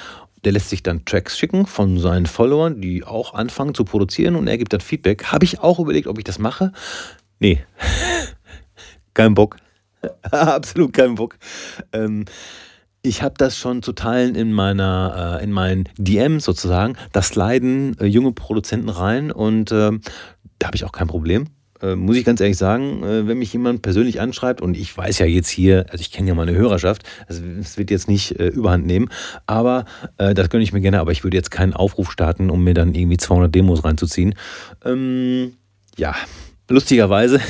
[0.45, 4.49] Der lässt sich dann Tracks schicken von seinen Followern, die auch anfangen zu produzieren und
[4.49, 5.27] er gibt dann Feedback.
[5.27, 6.73] Habe ich auch überlegt, ob ich das mache?
[7.39, 7.63] Nee,
[9.15, 9.57] kein Bock.
[10.31, 11.39] Absolut kein Bock.
[11.93, 12.25] Ähm,
[13.03, 16.97] ich habe das schon zu teilen in meiner, äh, in meinen DMs sozusagen.
[17.13, 19.91] Da sliden äh, junge Produzenten rein und äh,
[20.59, 21.47] da habe ich auch kein Problem.
[21.83, 25.19] Äh, muss ich ganz ehrlich sagen, äh, wenn mich jemand persönlich anschreibt und ich weiß
[25.19, 28.87] ja jetzt hier, also ich kenne ja meine Hörerschaft, also wird jetzt nicht äh, überhand
[28.87, 29.09] nehmen,
[29.47, 29.85] aber
[30.17, 32.95] das gönne ich mir gerne, aber ich würde jetzt keinen Aufruf starten, um mir dann
[32.95, 34.35] irgendwie 200 Demos reinzuziehen.
[34.85, 35.55] Ähm,
[35.97, 36.15] ja,
[36.69, 37.41] lustigerweise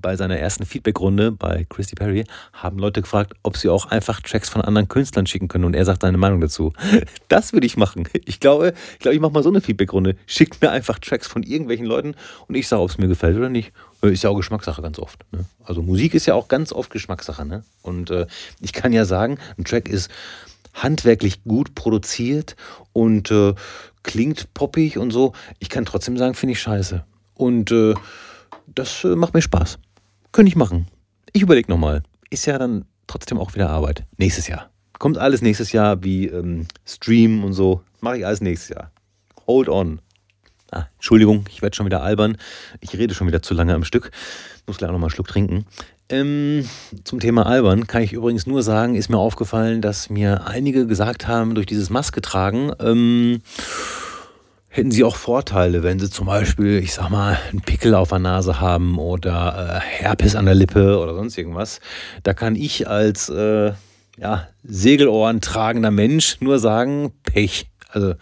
[0.00, 4.48] bei seiner ersten Feedback-Runde bei Christy Perry haben Leute gefragt, ob sie auch einfach Tracks
[4.48, 6.72] von anderen Künstlern schicken können und er sagt seine Meinung dazu.
[7.28, 8.08] Das würde ich machen.
[8.24, 10.16] Ich glaube, ich, glaube, ich mache mal so eine Feedback-Runde.
[10.26, 12.14] Schickt mir einfach Tracks von irgendwelchen Leuten
[12.48, 13.72] und ich sage, ob es mir gefällt oder nicht.
[14.02, 15.24] Ist ja auch Geschmackssache ganz oft.
[15.30, 15.44] Ne?
[15.64, 17.44] Also Musik ist ja auch ganz oft Geschmackssache.
[17.46, 17.62] Ne?
[17.82, 18.26] Und äh,
[18.60, 20.10] ich kann ja sagen, ein Track ist
[20.74, 22.56] handwerklich gut produziert
[22.92, 23.54] und äh,
[24.02, 25.32] klingt poppig und so.
[25.58, 27.04] Ich kann trotzdem sagen, finde ich scheiße.
[27.34, 27.94] Und äh,
[28.74, 29.78] das äh, macht mir Spaß.
[30.32, 30.86] Könnte ich machen.
[31.32, 32.02] Ich überlege nochmal.
[32.30, 34.04] Ist ja dann trotzdem auch wieder Arbeit.
[34.16, 34.70] Nächstes Jahr.
[34.98, 37.82] Kommt alles nächstes Jahr wie ähm, Stream und so.
[38.00, 38.92] Mache ich alles nächstes Jahr.
[39.46, 40.00] Hold on.
[40.70, 42.36] Ah, Entschuldigung, ich werde schon wieder albern.
[42.80, 44.12] Ich rede schon wieder zu lange am Stück.
[44.66, 45.66] Muss gleich auch nochmal einen Schluck trinken.
[46.08, 46.68] Ähm,
[47.02, 51.26] zum Thema albern kann ich übrigens nur sagen, ist mir aufgefallen, dass mir einige gesagt
[51.26, 53.42] haben, durch dieses Maske tragen, ähm,
[54.70, 58.20] hätten sie auch Vorteile, wenn sie zum Beispiel, ich sag mal, einen Pickel auf der
[58.20, 61.80] Nase haben oder äh, Herpes an der Lippe oder sonst irgendwas.
[62.22, 63.72] Da kann ich als äh,
[64.16, 67.66] ja, Segelohren tragender Mensch nur sagen, Pech.
[67.88, 68.14] Also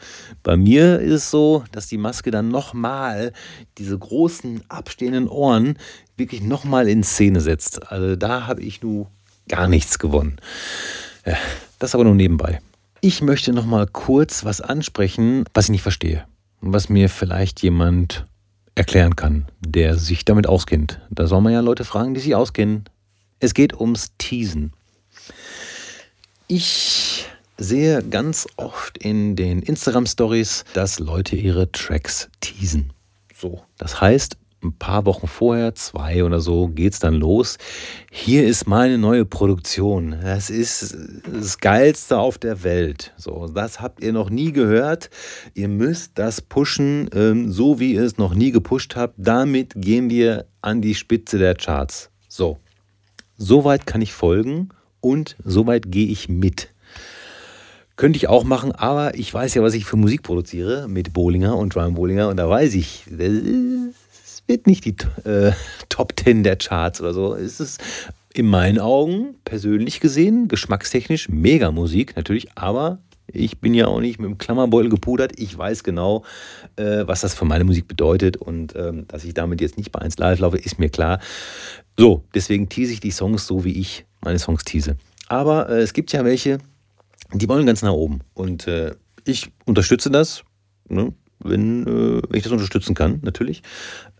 [0.43, 3.35] bei mir ist es so, dass die Maske dann nochmal
[3.77, 5.77] diese großen abstehenden Ohren
[6.17, 7.93] wirklich nochmal in Szene setzt.
[7.93, 9.11] Also da habe ich nur
[9.49, 10.39] gar nichts gewonnen.
[11.79, 12.61] Das aber nur nebenbei.
[13.03, 16.25] Ich möchte nochmal kurz was ansprechen, was ich nicht verstehe.
[16.61, 18.27] Was mir vielleicht jemand
[18.75, 21.01] erklären kann, der sich damit auskennt.
[21.11, 22.85] Da soll man ja Leute fragen, die sich auskennen.
[23.41, 24.73] Es geht ums Teasen.
[26.47, 27.27] Ich
[27.59, 32.93] sehe ganz oft in den Instagram-Stories, dass Leute ihre Tracks teasen.
[33.35, 33.63] So.
[33.77, 37.59] Das heißt, ein paar Wochen vorher, zwei oder so, geht es dann los.
[38.11, 40.17] Hier ist meine neue Produktion.
[40.23, 40.97] Das ist
[41.33, 43.13] das Geilste auf der Welt.
[43.17, 45.11] So, das habt ihr noch nie gehört.
[45.55, 49.15] Ihr müsst das pushen, ähm, so wie ihr es noch nie gepusht habt.
[49.17, 52.11] Damit gehen wir an die Spitze der Charts.
[52.29, 52.59] So,
[53.37, 56.71] soweit kann ich folgen und soweit gehe ich mit.
[57.97, 61.57] Könnte ich auch machen, aber ich weiß ja, was ich für Musik produziere mit Bowlinger
[61.57, 63.05] und Drum Bowlinger und da weiß ich,
[64.49, 65.53] wird nicht die äh,
[65.89, 67.35] Top 10 der Charts oder so.
[67.35, 67.81] Es ist
[68.35, 72.99] in meinen Augen persönlich gesehen, geschmackstechnisch mega Musik natürlich, aber
[73.31, 75.33] ich bin ja auch nicht mit dem Klammerbeutel gepudert.
[75.37, 76.25] Ich weiß genau,
[76.77, 80.01] äh, was das für meine Musik bedeutet und ähm, dass ich damit jetzt nicht bei
[80.01, 81.21] 1 Live laufe, ist mir klar.
[81.99, 84.97] So, deswegen tease ich die Songs so, wie ich meine Songs tease.
[85.29, 86.59] Aber äh, es gibt ja welche,
[87.33, 88.21] die wollen ganz nach oben.
[88.35, 90.43] Und äh, ich unterstütze das,
[90.89, 93.63] ne, wenn, äh, wenn ich das unterstützen kann, natürlich.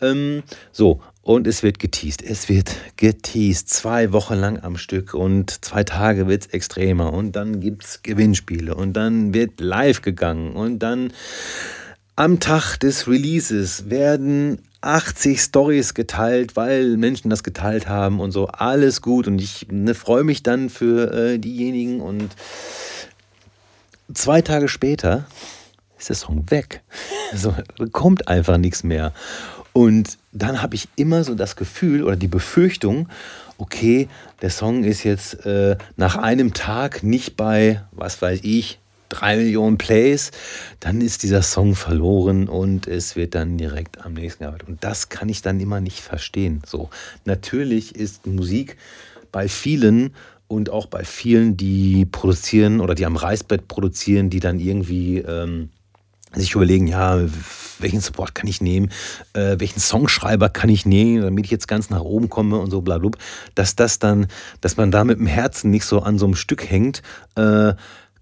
[0.01, 2.23] Ähm, so, und es wird geteased.
[2.23, 3.69] Es wird geteased.
[3.69, 7.13] Zwei Wochen lang am Stück und zwei Tage wird es extremer.
[7.13, 10.57] Und dann gibt es Gewinnspiele und dann wird live gegangen.
[10.57, 11.13] Und dann
[12.17, 18.47] am Tag des Releases werden 80 Stories geteilt, weil Menschen das geteilt haben und so.
[18.47, 19.27] Alles gut.
[19.27, 22.35] Und ich ne, freue mich dann für äh, diejenigen und
[24.15, 25.27] zwei Tage später
[25.99, 26.83] ist der Song weg.
[27.33, 27.55] Also
[27.93, 29.13] kommt einfach nichts mehr.
[29.79, 33.09] Und dann habe ich immer so das Gefühl oder die Befürchtung,
[33.59, 34.09] okay,
[34.43, 39.79] der Song ist jetzt äh, nach einem Tag nicht bei, was weiß ich, drei Millionen
[39.79, 40.33] Plays,
[40.81, 44.69] dann ist dieser Song verloren und es wird dann direkt am nächsten gearbeitet.
[44.69, 46.61] Und das kann ich dann immer nicht verstehen.
[46.67, 46.91] So,
[47.25, 48.77] natürlich ist Musik
[49.31, 50.13] bei vielen
[50.49, 55.69] und auch bei vielen, die produzieren oder die am Reißbrett produzieren, die dann irgendwie ähm,
[56.35, 57.21] sich überlegen, ja,
[57.79, 58.91] welchen Support kann ich nehmen,
[59.35, 62.81] äh, welchen Songschreiber kann ich nehmen, damit ich jetzt ganz nach oben komme und so
[62.81, 63.11] bla, bla
[63.55, 64.27] dass das dann,
[64.61, 67.03] dass man da mit dem Herzen nicht so an so einem Stück hängt,
[67.37, 67.75] äh,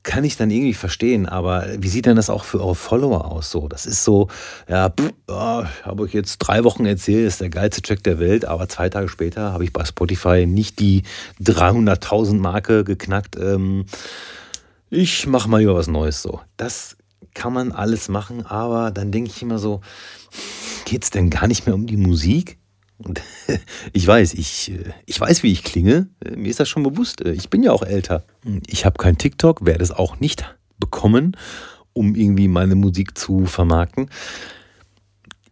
[0.06, 3.50] kann ich dann irgendwie verstehen, aber wie sieht denn das auch für eure Follower aus?
[3.50, 4.28] So, das ist so,
[4.68, 4.92] ja,
[5.26, 8.88] oh, habe euch jetzt drei Wochen erzählt, ist der geilste Track der Welt, aber zwei
[8.88, 11.02] Tage später habe ich bei Spotify nicht die
[11.42, 13.36] 300.000 Marke geknackt.
[13.36, 13.86] Ähm,
[14.90, 16.22] ich mache mal über was Neues.
[16.22, 16.96] So, das
[17.34, 19.80] kann man alles machen, aber dann denke ich immer so,
[20.84, 22.58] geht es denn gar nicht mehr um die Musik?
[22.98, 23.20] Und
[23.92, 24.72] ich weiß, ich,
[25.04, 26.08] ich weiß, wie ich klinge.
[26.34, 27.20] Mir ist das schon bewusst.
[27.20, 28.24] Ich bin ja auch älter.
[28.66, 31.36] Ich habe kein TikTok, werde es auch nicht bekommen,
[31.92, 34.10] um irgendwie meine Musik zu vermarkten.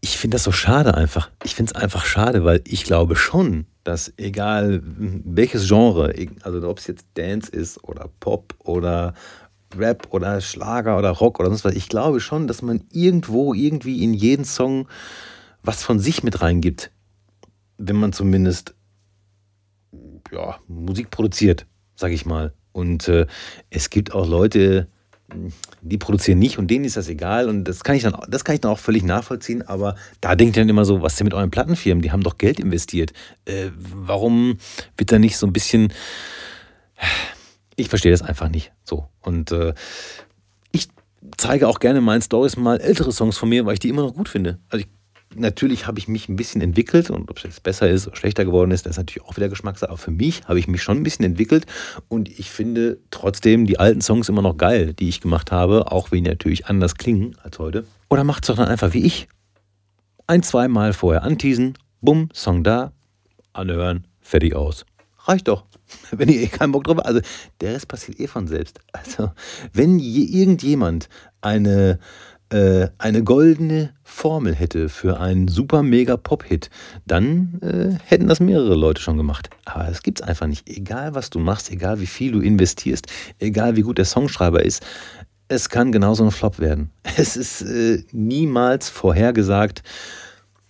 [0.01, 1.31] Ich finde das so schade einfach.
[1.45, 6.79] Ich finde es einfach schade, weil ich glaube schon, dass egal welches Genre, also ob
[6.79, 9.15] es jetzt Dance ist oder Pop oder
[9.79, 14.03] Rap oder Schlager oder Rock oder sonst was, ich glaube schon, dass man irgendwo irgendwie
[14.03, 14.89] in jeden Song
[15.63, 16.91] was von sich mit reingibt
[17.79, 18.75] wenn man zumindest
[20.33, 22.53] ja, Musik produziert, sag ich mal.
[22.73, 23.27] Und äh,
[23.71, 24.89] es gibt auch Leute,
[25.81, 28.55] die produzieren nicht und denen ist das egal und das kann ich dann, das kann
[28.55, 31.27] ich dann auch völlig nachvollziehen, aber da denkt ihr dann immer so, was ist denn
[31.27, 32.03] mit euren Plattenfirmen?
[32.03, 33.13] Die haben doch Geld investiert.
[33.45, 34.59] Äh, warum
[34.97, 35.93] wird da nicht so ein bisschen.
[37.77, 39.09] Ich verstehe das einfach nicht so.
[39.21, 39.75] Und äh,
[40.71, 40.89] ich
[41.37, 44.03] zeige auch gerne in meinen Stories mal ältere Songs von mir, weil ich die immer
[44.03, 44.59] noch gut finde.
[44.69, 44.91] Also ich
[45.37, 48.45] natürlich habe ich mich ein bisschen entwickelt und ob es jetzt besser ist oder schlechter
[48.45, 49.91] geworden ist, das ist natürlich auch wieder Geschmackssache.
[49.91, 51.67] Aber für mich habe ich mich schon ein bisschen entwickelt
[52.09, 56.11] und ich finde trotzdem die alten Songs immer noch geil, die ich gemacht habe, auch
[56.11, 57.85] wenn die natürlich anders klingen als heute.
[58.11, 59.29] Oder macht es doch dann einfach wie ich.
[60.27, 62.93] Ein, zweimal vorher anteasen, bumm, Song da,
[63.53, 64.87] anhören, fertig aus.
[65.27, 65.65] Reicht doch.
[66.11, 67.07] Wenn ihr eh keinen Bock drauf habt.
[67.07, 67.21] Also
[67.61, 68.81] der Rest passiert eh von selbst.
[68.93, 69.31] Also
[69.73, 71.09] wenn irgendjemand
[71.41, 71.99] eine
[72.51, 76.71] äh, eine goldene Formel hätte für einen super mega Pop-Hit,
[77.07, 79.51] dann äh, hätten das mehrere Leute schon gemacht.
[79.65, 80.69] Aber das gibt es einfach nicht.
[80.69, 83.07] Egal was du machst, egal wie viel du investierst,
[83.39, 84.85] egal wie gut der Songschreiber ist,
[85.49, 86.91] es kann genauso ein Flop werden.
[87.17, 89.83] Es ist äh, niemals vorhergesagt,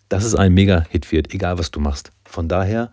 [0.09, 2.13] dass es ein Mega-Hit wird, egal was du machst.
[2.25, 2.91] Von daher,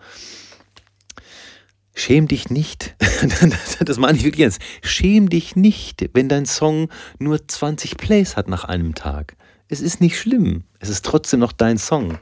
[1.94, 2.96] schäm dich nicht.
[3.80, 4.62] das meine ich wirklich ernst.
[4.82, 9.36] Schäm dich nicht, wenn dein Song nur 20 Plays hat nach einem Tag.
[9.68, 10.64] Es ist nicht schlimm.
[10.80, 12.18] Es ist trotzdem noch dein Song.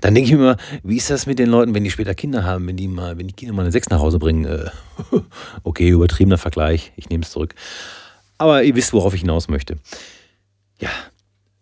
[0.00, 2.44] Dann denke ich mir immer, wie ist das mit den Leuten, wenn die später Kinder
[2.44, 4.44] haben, wenn die mal, wenn die Kinder mal eine Sechs nach Hause bringen?
[4.44, 4.70] Äh,
[5.62, 7.54] okay, übertriebener Vergleich, ich nehme es zurück.
[8.38, 9.76] Aber ihr wisst, worauf ich hinaus möchte.
[10.78, 10.90] Ja,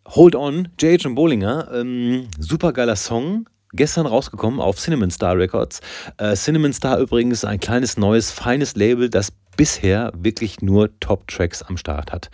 [0.08, 1.08] Hold On, J.H.
[1.08, 5.80] Bollinger, ähm, super geiler Song, gestern rausgekommen auf Cinnamon Star Records.
[6.16, 11.76] Äh, Cinnamon Star übrigens ein kleines, neues, feines Label, das bisher wirklich nur Top-Tracks am
[11.76, 12.30] Start hat.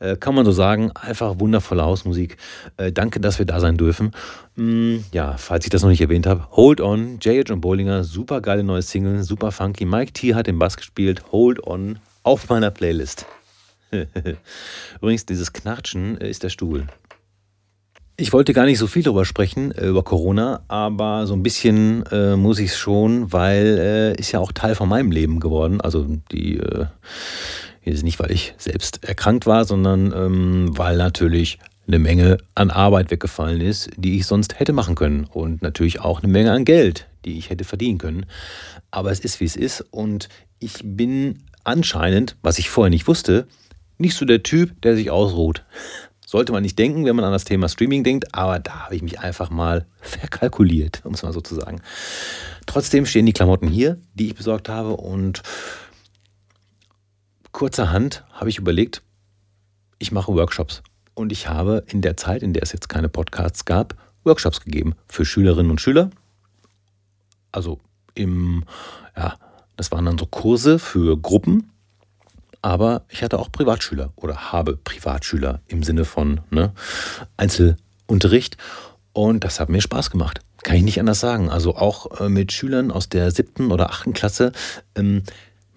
[0.00, 2.36] Äh, kann man so sagen, einfach wundervolle Hausmusik.
[2.76, 4.12] Äh, danke, dass wir da sein dürfen.
[4.56, 7.52] Mm, ja, falls ich das noch nicht erwähnt habe, Hold On, J.H.
[7.52, 9.84] und Bollinger, super geile neue Single, super funky.
[9.84, 13.26] Mike T hat den Bass gespielt, Hold On auf meiner Playlist.
[15.00, 16.86] Übrigens, dieses Knatschen ist der Stuhl.
[18.20, 22.04] Ich wollte gar nicht so viel darüber sprechen, äh, über Corona, aber so ein bisschen
[22.10, 25.80] äh, muss ich es schon, weil äh, ist ja auch Teil von meinem Leben geworden.
[25.80, 26.86] Also die äh,
[27.84, 33.60] nicht, weil ich selbst erkrankt war, sondern ähm, weil natürlich eine Menge an Arbeit weggefallen
[33.60, 35.24] ist, die ich sonst hätte machen können.
[35.24, 38.26] Und natürlich auch eine Menge an Geld, die ich hätte verdienen können.
[38.90, 39.80] Aber es ist, wie es ist.
[39.92, 40.28] Und
[40.58, 43.46] ich bin anscheinend, was ich vorher nicht wusste,
[43.96, 45.64] nicht so der Typ, der sich ausruht.
[46.28, 49.00] Sollte man nicht denken, wenn man an das Thema Streaming denkt, aber da habe ich
[49.00, 51.80] mich einfach mal verkalkuliert, um es mal so zu sagen.
[52.66, 55.40] Trotzdem stehen die Klamotten hier, die ich besorgt habe und
[57.50, 59.00] kurzerhand habe ich überlegt,
[59.98, 60.82] ich mache Workshops.
[61.14, 64.96] Und ich habe in der Zeit, in der es jetzt keine Podcasts gab, Workshops gegeben
[65.06, 66.10] für Schülerinnen und Schüler.
[67.52, 67.80] Also
[68.12, 68.64] im,
[69.16, 69.38] ja,
[69.78, 71.72] das waren dann so Kurse für Gruppen,
[72.62, 76.72] aber ich hatte auch Privatschüler oder habe Privatschüler im Sinne von ne,
[77.36, 78.56] Einzelunterricht
[79.12, 80.40] und das hat mir Spaß gemacht.
[80.62, 81.50] Kann ich nicht anders sagen.
[81.50, 84.52] Also auch äh, mit Schülern aus der siebten oder achten Klasse
[84.96, 85.22] ähm,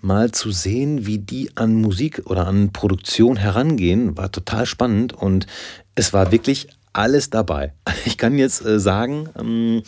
[0.02, 5.46] mal zu sehen, wie die an Musik oder an Produktion herangehen, war total spannend und
[5.96, 7.74] es war wirklich alles dabei.
[8.06, 9.84] Ich kann jetzt äh, sagen, ähm,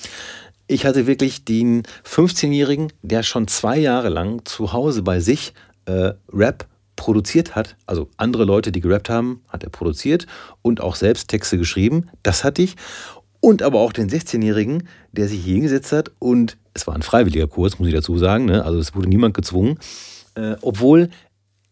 [0.68, 5.54] ich hatte wirklich den 15-Jährigen, der schon zwei Jahre lang zu Hause bei sich
[5.86, 6.68] äh, Rap
[7.04, 10.26] produziert hat, also andere Leute, die gerappt haben, hat er produziert
[10.62, 12.10] und auch selbst Texte geschrieben.
[12.24, 12.78] Das hatte ich.
[13.42, 17.48] Und aber auch den 16-Jährigen, der sich hier hingesetzt hat und es war ein freiwilliger
[17.48, 18.64] Kurs, muss ich dazu sagen, ne?
[18.64, 19.80] also es wurde niemand gezwungen.
[20.36, 21.10] Äh, obwohl,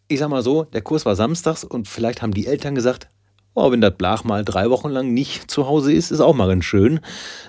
[0.09, 3.07] ich sag mal so, der Kurs war samstags und vielleicht haben die Eltern gesagt,
[3.53, 6.47] Oh, wenn das Blach mal drei Wochen lang nicht zu Hause ist, ist auch mal
[6.47, 7.01] ganz schön.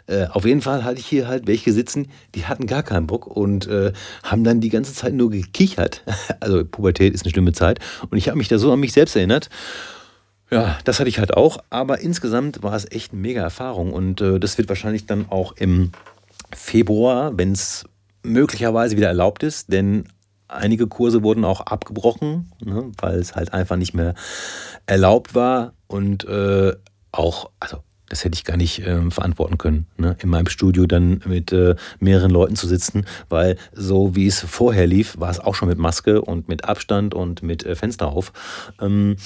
[0.06, 3.28] Äh, auf jeden Fall hatte ich hier halt welche sitzen, die hatten gar keinen Bock
[3.28, 3.92] und äh,
[4.24, 6.02] haben dann die ganze Zeit nur gekichert.
[6.40, 7.78] Also Pubertät ist eine schlimme Zeit.
[8.10, 9.48] Und ich habe mich da so an mich selbst erinnert.
[10.50, 11.58] Ja, das hatte ich halt auch.
[11.70, 13.92] Aber insgesamt war es echt eine mega Erfahrung.
[13.92, 15.92] Und äh, das wird wahrscheinlich dann auch im
[16.52, 17.84] Februar, wenn es
[18.24, 20.08] möglicherweise wieder erlaubt ist, denn
[20.52, 24.14] einige Kurse wurden auch abgebrochen, ne, weil es halt einfach nicht mehr
[24.86, 26.74] erlaubt war und äh,
[27.12, 30.16] auch, also das hätte ich gar nicht äh, verantworten können, ne?
[30.20, 34.86] in meinem Studio dann mit äh, mehreren Leuten zu sitzen, weil so wie es vorher
[34.86, 38.34] lief, war es auch schon mit Maske und mit Abstand und mit äh, Fenster auf.
[38.82, 39.16] Ähm,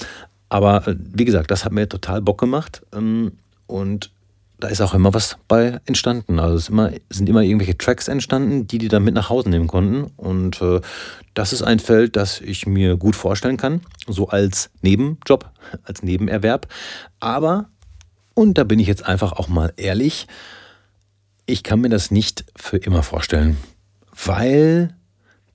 [0.47, 3.33] aber äh, wie gesagt, das hat mir total Bock gemacht ähm,
[3.65, 4.11] und
[4.59, 6.39] da ist auch immer was bei entstanden.
[6.39, 9.67] Also es immer, sind immer irgendwelche Tracks entstanden, die die dann mit nach Hause nehmen
[9.67, 10.11] konnten.
[10.17, 10.81] Und äh,
[11.33, 15.49] das ist ein Feld, das ich mir gut vorstellen kann, so als Nebenjob,
[15.83, 16.67] als Nebenerwerb.
[17.19, 17.69] Aber,
[18.33, 20.27] und da bin ich jetzt einfach auch mal ehrlich,
[21.45, 23.57] ich kann mir das nicht für immer vorstellen,
[24.25, 24.95] weil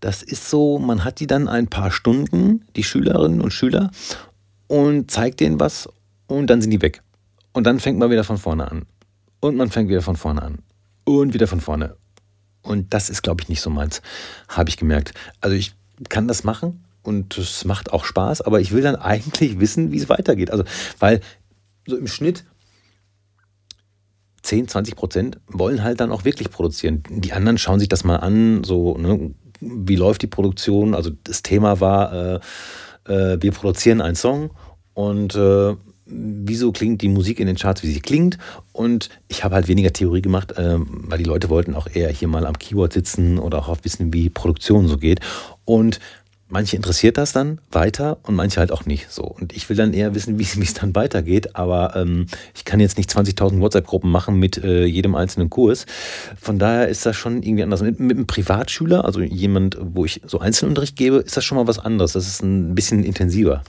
[0.01, 3.91] das ist so, man hat die dann ein paar Stunden, die Schülerinnen und Schüler,
[4.69, 5.89] und zeigt denen was
[6.27, 7.03] und dann sind die weg.
[7.53, 8.87] Und dann fängt man wieder von vorne an.
[9.43, 10.59] Und man fängt wieder von vorne an.
[11.03, 11.97] Und wieder von vorne.
[12.63, 14.01] Und das ist, glaube ich, nicht so meins,
[14.49, 15.15] habe ich gemerkt.
[15.41, 15.75] Also ich
[16.09, 19.99] kann das machen und es macht auch Spaß, aber ich will dann eigentlich wissen, wie
[19.99, 20.53] es weitergeht.
[20.53, 20.63] Also,
[21.01, 21.21] weil
[21.89, 22.45] so im Schnitt
[24.45, 27.03] 10, 20 Prozent wollen halt dann auch wirklich produzieren.
[27.11, 30.95] Die anderen schauen sich das mal an, so, ne, wie läuft die Produktion.
[30.95, 32.41] Also das Thema war, äh,
[33.09, 34.53] äh, wir produzieren einen Song
[34.95, 35.75] und äh,
[36.13, 38.39] wieso klingt die Musik in den Charts, wie sie klingt.
[38.73, 42.29] Und ich habe halt weniger Theorie gemacht, äh, weil die Leute wollten auch eher hier
[42.29, 45.21] mal am Keyboard sitzen oder auch wissen, wie Produktion so geht.
[45.65, 46.01] Und
[46.53, 49.11] manche interessiert das dann weiter und manche halt auch nicht.
[49.11, 49.25] So.
[49.25, 51.57] Und ich will dann eher wissen, wie es dann weitergeht.
[51.57, 55.87] Aber ähm, ich kann jetzt nicht 20.000 WhatsApp-Gruppen machen mit äh, jedem einzelnen Kurs.
[56.41, 57.83] Von daher ist das schon irgendwie anders.
[57.83, 61.67] Mit, mit einem Privatschüler, also jemand, wo ich so Einzelunterricht gebe, ist das schon mal
[61.67, 62.13] was anderes.
[62.13, 63.63] Das ist ein bisschen intensiver.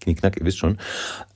[0.00, 0.78] Knickknack, ihr wisst schon.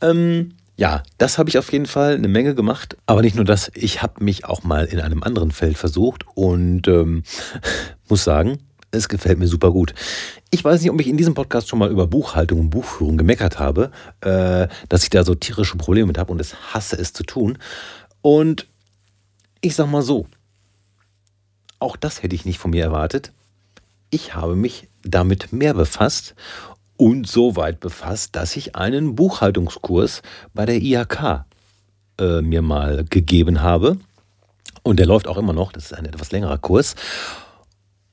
[0.00, 2.96] Ähm, ja, das habe ich auf jeden Fall eine Menge gemacht.
[3.06, 6.88] Aber nicht nur das, ich habe mich auch mal in einem anderen Feld versucht und
[6.88, 7.22] ähm,
[8.08, 8.58] muss sagen,
[8.90, 9.94] es gefällt mir super gut.
[10.50, 13.58] Ich weiß nicht, ob ich in diesem Podcast schon mal über Buchhaltung und Buchführung gemeckert
[13.58, 13.90] habe,
[14.20, 17.58] äh, dass ich da so tierische Probleme mit habe und es hasse es zu tun.
[18.22, 18.66] Und
[19.60, 20.26] ich sag mal so,
[21.78, 23.32] auch das hätte ich nicht von mir erwartet.
[24.10, 26.34] Ich habe mich damit mehr befasst
[26.96, 30.22] und so weit befasst, dass ich einen Buchhaltungskurs
[30.52, 31.44] bei der IHK
[32.18, 33.98] äh, mir mal gegeben habe.
[34.82, 35.72] Und der läuft auch immer noch.
[35.72, 36.94] Das ist ein etwas längerer Kurs.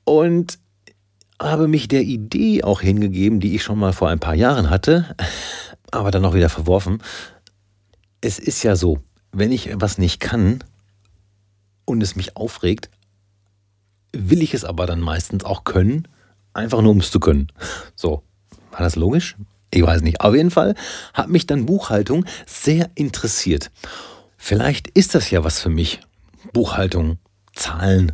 [0.04, 0.58] Und
[1.40, 5.14] habe mich der Idee auch hingegeben, die ich schon mal vor ein paar Jahren hatte,
[5.90, 7.02] aber dann auch wieder verworfen.
[8.20, 9.00] Es ist ja so,
[9.32, 10.62] wenn ich was nicht kann
[11.84, 12.90] und es mich aufregt,
[14.12, 16.06] will ich es aber dann meistens auch können,
[16.52, 17.48] einfach nur um es zu können.
[17.94, 18.22] So,
[18.72, 19.36] war das logisch?
[19.70, 20.20] Ich weiß nicht.
[20.20, 20.74] Auf jeden Fall
[21.14, 23.70] hat mich dann Buchhaltung sehr interessiert.
[24.36, 26.00] Vielleicht ist das ja was für mich.
[26.52, 27.18] Buchhaltung,
[27.54, 28.12] Zahlen,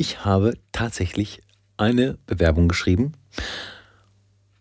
[0.00, 1.42] ich habe tatsächlich
[1.76, 3.12] eine Bewerbung geschrieben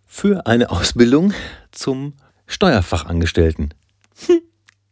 [0.06, 1.32] für eine Ausbildung
[1.72, 2.14] zum
[2.48, 3.74] Steuerfachangestellten.
[4.26, 4.42] Hm.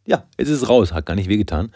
[0.06, 1.72] Ja, jetzt ist es raus, hat gar nicht wehgetan.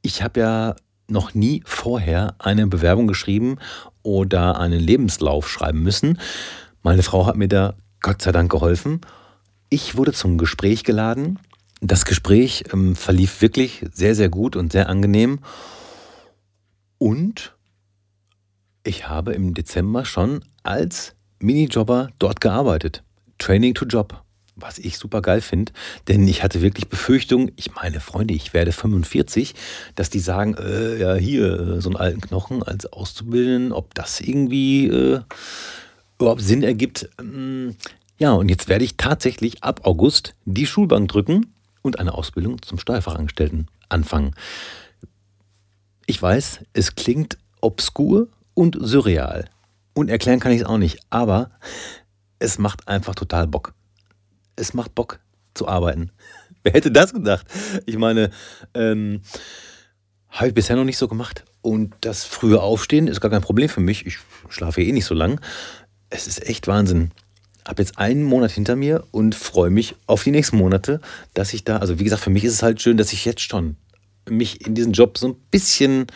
[0.00, 0.76] Ich habe ja
[1.08, 3.58] noch nie vorher eine Bewerbung geschrieben
[4.02, 6.18] oder einen Lebenslauf schreiben müssen.
[6.82, 9.00] Meine Frau hat mir da Gott sei Dank geholfen.
[9.68, 11.38] Ich wurde zum Gespräch geladen.
[11.80, 15.40] Das Gespräch ähm, verlief wirklich sehr, sehr gut und sehr angenehm.
[16.98, 17.54] Und
[18.84, 23.02] ich habe im Dezember schon als Minijobber dort gearbeitet.
[23.38, 24.22] Training to Job.
[24.60, 25.72] Was ich super geil finde,
[26.08, 29.54] denn ich hatte wirklich Befürchtung, ich meine Freunde, ich werde 45,
[29.94, 34.20] dass die sagen, äh, ja hier, äh, so einen alten Knochen als Auszubildenden, ob das
[34.20, 35.20] irgendwie äh,
[36.18, 37.08] überhaupt Sinn ergibt.
[37.18, 37.76] Ähm,
[38.18, 42.78] ja, und jetzt werde ich tatsächlich ab August die Schulbank drücken und eine Ausbildung zum
[42.78, 44.34] Steuerfachangestellten anfangen.
[46.06, 49.48] Ich weiß, es klingt obskur und surreal.
[49.94, 51.00] Und erklären kann ich es auch nicht.
[51.10, 51.50] Aber
[52.38, 53.74] es macht einfach total Bock.
[54.60, 55.20] Es macht Bock
[55.54, 56.12] zu arbeiten.
[56.62, 57.46] Wer hätte das gedacht?
[57.86, 58.30] Ich meine,
[58.74, 59.22] ähm,
[60.28, 61.44] habe ich bisher noch nicht so gemacht.
[61.62, 64.06] Und das frühe Aufstehen ist gar kein Problem für mich.
[64.06, 65.40] Ich schlafe eh nicht so lang.
[66.08, 67.10] Es ist echt Wahnsinn.
[67.66, 71.00] Habe jetzt einen Monat hinter mir und freue mich auf die nächsten Monate,
[71.34, 73.42] dass ich da, also wie gesagt, für mich ist es halt schön, dass ich jetzt
[73.42, 73.76] schon
[74.28, 76.06] mich in diesen Job so ein bisschen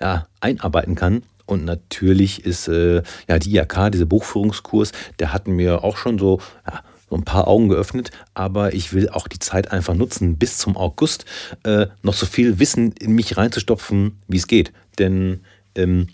[0.00, 1.22] ja, einarbeiten kann.
[1.46, 6.40] Und natürlich ist äh, ja die IAK, dieser Buchführungskurs, der hat mir auch schon so,
[6.66, 10.58] ja, so ein paar Augen geöffnet, aber ich will auch die Zeit einfach nutzen, bis
[10.58, 11.24] zum August
[11.64, 14.72] äh, noch so viel Wissen in mich reinzustopfen, wie es geht.
[14.98, 15.40] Denn
[15.74, 16.06] ähm,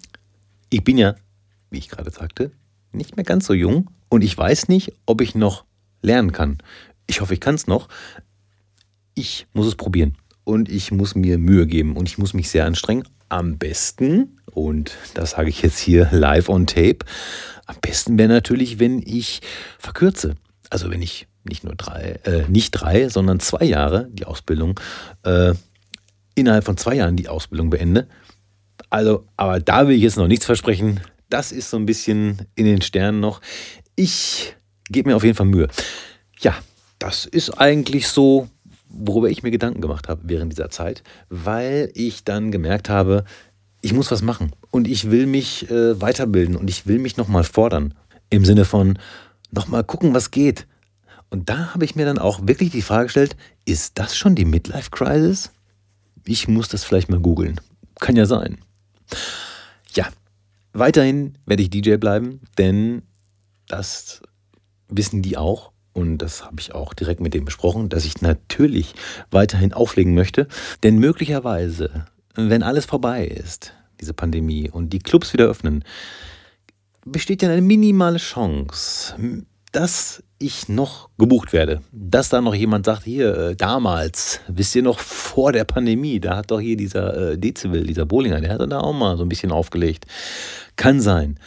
[0.71, 1.15] ich bin ja,
[1.71, 2.51] wie ich gerade sagte,
[2.93, 5.65] nicht mehr ganz so jung und ich weiß nicht, ob ich noch
[6.01, 6.59] lernen kann.
[7.07, 7.89] Ich hoffe, ich kann es noch.
[9.15, 12.65] Ich muss es probieren und ich muss mir Mühe geben und ich muss mich sehr
[12.65, 13.07] anstrengen.
[13.29, 16.99] Am besten, und das sage ich jetzt hier live on tape,
[17.67, 19.41] am besten wäre natürlich, wenn ich
[19.79, 20.37] verkürze.
[20.71, 24.79] Also wenn ich nicht nur drei, äh, nicht drei, sondern zwei Jahre die Ausbildung,
[25.23, 25.55] äh,
[26.35, 28.09] innerhalb von zwei Jahren die Ausbildung beende.
[28.91, 31.01] Also, aber da will ich jetzt noch nichts versprechen.
[31.31, 33.41] Das ist so ein bisschen in den Sternen noch.
[33.95, 34.55] Ich
[34.91, 35.69] gebe mir auf jeden Fall Mühe.
[36.41, 36.55] Ja,
[36.99, 38.49] das ist eigentlich so
[38.89, 43.25] worüber ich mir Gedanken gemacht habe während dieser Zeit, weil ich dann gemerkt habe,
[43.83, 47.45] ich muss was machen und ich will mich äh, weiterbilden und ich will mich nochmal
[47.45, 47.95] fordern.
[48.31, 48.99] Im Sinne von
[49.57, 50.67] nochmal gucken, was geht.
[51.31, 54.45] Und da habe ich mir dann auch wirklich die Frage gestellt, ist das schon die
[54.45, 55.51] Midlife Crisis?
[56.25, 57.61] Ich muss das vielleicht mal googeln.
[57.99, 58.59] Kann ja sein.
[59.93, 60.09] Ja,
[60.73, 63.03] weiterhin werde ich DJ bleiben, denn
[63.67, 64.23] das
[64.89, 68.95] wissen die auch und das habe ich auch direkt mit dem besprochen, dass ich natürlich
[69.31, 70.47] weiterhin auflegen möchte.
[70.83, 75.85] Denn möglicherweise, wenn alles vorbei ist, diese Pandemie und die Clubs wieder öffnen,
[77.07, 79.15] besteht ja eine minimale Chance,
[79.73, 81.81] dass ich noch gebucht werde.
[81.93, 86.37] Dass da noch jemand sagt, hier, äh, damals, wisst ihr noch, vor der Pandemie, da
[86.37, 89.29] hat doch hier dieser äh, Dezibel, dieser Bowlinger, der hat da auch mal so ein
[89.29, 90.07] bisschen aufgelegt.
[90.77, 91.39] Kann sein.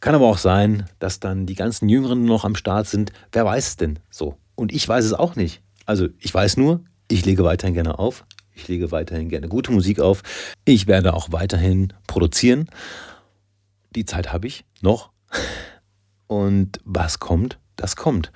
[0.00, 3.12] Kann aber auch sein, dass dann die ganzen Jüngeren noch am Start sind.
[3.32, 4.36] Wer weiß es denn so?
[4.54, 5.62] Und ich weiß es auch nicht.
[5.86, 8.24] Also ich weiß nur, ich lege weiterhin gerne auf.
[8.54, 10.22] Ich lege weiterhin gerne gute Musik auf.
[10.64, 12.68] Ich werde auch weiterhin produzieren.
[13.96, 15.10] Die Zeit habe ich noch.
[16.26, 18.32] Und was kommt, das kommt.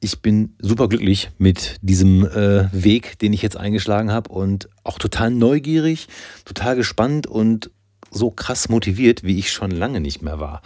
[0.00, 4.98] Ich bin super glücklich mit diesem äh, Weg, den ich jetzt eingeschlagen habe und auch
[4.98, 6.06] total neugierig,
[6.44, 7.70] total gespannt und
[8.10, 10.62] so krass motiviert, wie ich schon lange nicht mehr war.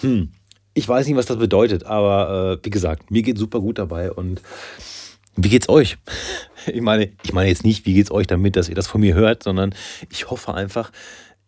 [0.00, 0.32] Hm,
[0.72, 4.12] ich weiß nicht, was das bedeutet, aber äh, wie gesagt, mir geht super gut dabei
[4.12, 4.40] und
[5.36, 5.98] wie geht's euch?
[6.66, 9.14] Ich meine, ich meine jetzt nicht, wie geht's euch damit, dass ihr das von mir
[9.14, 9.74] hört, sondern
[10.10, 10.92] ich hoffe einfach,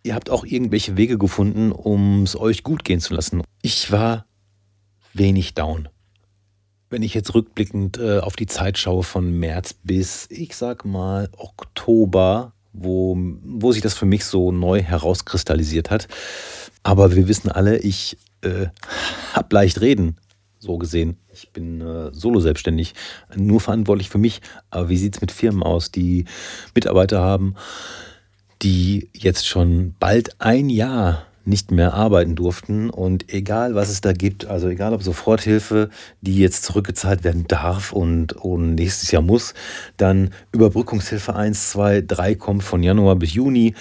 [0.03, 3.43] ihr habt auch irgendwelche Wege gefunden, um es euch gut gehen zu lassen.
[3.63, 4.27] Ich war
[5.13, 5.89] wenig down.
[6.91, 11.31] Wenn ich jetzt rückblickend äh, auf die Zeit schaue von März bis, ich sag mal,
[11.37, 16.09] Oktober, wo, wo sich das für mich so neu herauskristallisiert hat.
[16.83, 18.67] Aber wir wissen alle, ich äh,
[19.33, 20.17] hab leicht reden
[20.63, 21.17] so gesehen.
[21.33, 22.95] Ich bin äh, solo selbstständig,
[23.35, 24.41] nur verantwortlich für mich.
[24.71, 26.25] Aber wie sieht es mit Firmen aus, die
[26.73, 27.57] Mitarbeiter haben,
[28.63, 32.91] die jetzt schon bald ein Jahr nicht mehr arbeiten durften.
[32.91, 35.91] Und egal, was es da gibt, also egal ob Soforthilfe,
[36.21, 39.55] die jetzt zurückgezahlt werden darf und, und nächstes Jahr muss,
[39.97, 43.75] dann Überbrückungshilfe 1, 2, 3 kommt von Januar bis Juni,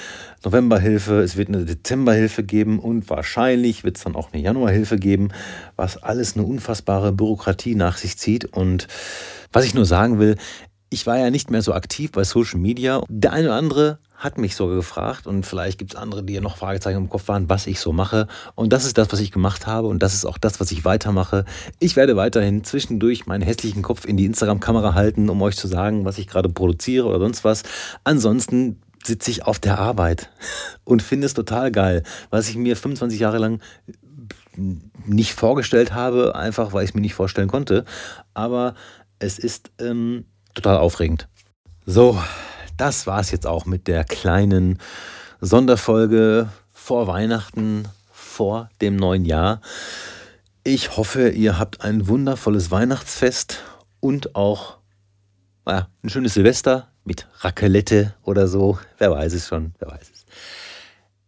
[0.43, 5.29] Novemberhilfe, es wird eine Dezemberhilfe geben und wahrscheinlich wird es dann auch eine Januarhilfe geben,
[5.75, 8.45] was alles eine unfassbare Bürokratie nach sich zieht.
[8.45, 8.88] Und
[9.53, 10.36] was ich nur sagen will,
[10.89, 13.03] ich war ja nicht mehr so aktiv bei Social Media.
[13.07, 16.41] Der eine oder andere hat mich sogar gefragt und vielleicht gibt es andere, die ja
[16.41, 18.28] noch Fragezeichen im Kopf waren, was ich so mache.
[18.53, 20.86] Und das ist das, was ich gemacht habe und das ist auch das, was ich
[20.86, 21.43] weitermache.
[21.80, 26.05] Ich werde weiterhin zwischendurch meinen hässlichen Kopf in die Instagram-Kamera halten, um euch zu sagen,
[26.05, 27.63] was ich gerade produziere oder sonst was.
[28.03, 30.30] Ansonsten sitze ich auf der Arbeit
[30.84, 33.59] und finde es total geil, was ich mir 25 Jahre lang
[35.07, 37.86] nicht vorgestellt habe, einfach weil ich es mir nicht vorstellen konnte.
[38.36, 38.76] Aber
[39.17, 41.28] es ist ähm, total aufregend.
[41.88, 42.19] So,
[42.82, 44.79] das war es jetzt auch mit der kleinen
[45.39, 49.61] Sonderfolge vor Weihnachten, vor dem neuen Jahr.
[50.63, 53.59] Ich hoffe, ihr habt ein wundervolles Weihnachtsfest
[53.99, 54.79] und auch
[55.63, 58.79] naja, ein schönes Silvester mit Raclette oder so.
[58.97, 60.25] Wer weiß es schon, wer weiß es.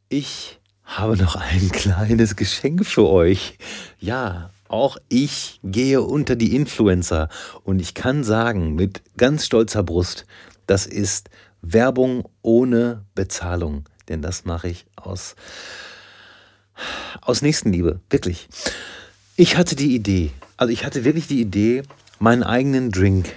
[0.10, 3.60] Ich habe noch ein kleines Geschenk für euch.
[4.00, 7.30] Ja, auch ich gehe unter die Influencer
[7.64, 10.26] und ich kann sagen mit ganz stolzer Brust,
[10.68, 11.30] das ist
[11.62, 13.86] Werbung ohne Bezahlung.
[14.10, 15.36] Denn das mache ich aus,
[17.22, 18.50] aus Nächstenliebe, wirklich.
[19.36, 21.84] Ich hatte die Idee, also ich hatte wirklich die Idee,
[22.20, 23.34] meinen eigenen Drink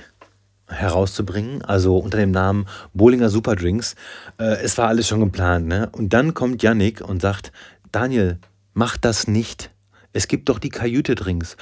[0.69, 3.95] herauszubringen, also unter dem Namen Bollinger Superdrinks.
[4.39, 5.89] Äh, es war alles schon geplant, ne?
[5.93, 7.53] Und dann kommt Yannick und sagt,
[7.93, 8.39] Daniel,
[8.75, 9.71] mach das nicht.
[10.13, 11.57] Es gibt doch die Kajüte-Drinks.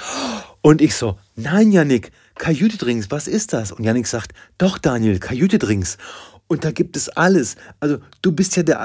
[0.67, 3.71] Und ich so, nein, Yannick, Kajüte-Drinks, was ist das?
[3.71, 5.99] Und Yannick sagt, doch, Daniel, Kajüte-Drinks.
[6.47, 7.57] Und da gibt es alles.
[7.81, 8.81] Also du bist ja der,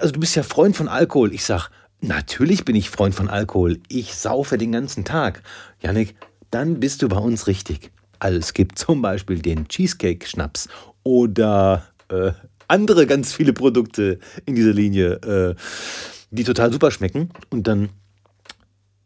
[0.00, 1.32] also du bist ja Freund von Alkohol.
[1.32, 1.70] Ich sag,
[2.02, 3.80] natürlich bin ich Freund von Alkohol.
[3.88, 5.42] Ich saufe den ganzen Tag.
[5.80, 6.14] Yannick,
[6.50, 7.90] dann bist du bei uns richtig.
[8.18, 10.68] Also es gibt zum Beispiel den Cheesecake-Schnaps
[11.04, 12.32] oder äh,
[12.68, 15.54] andere ganz viele Produkte in dieser Linie, äh,
[16.30, 17.30] die total super schmecken.
[17.48, 17.88] Und dann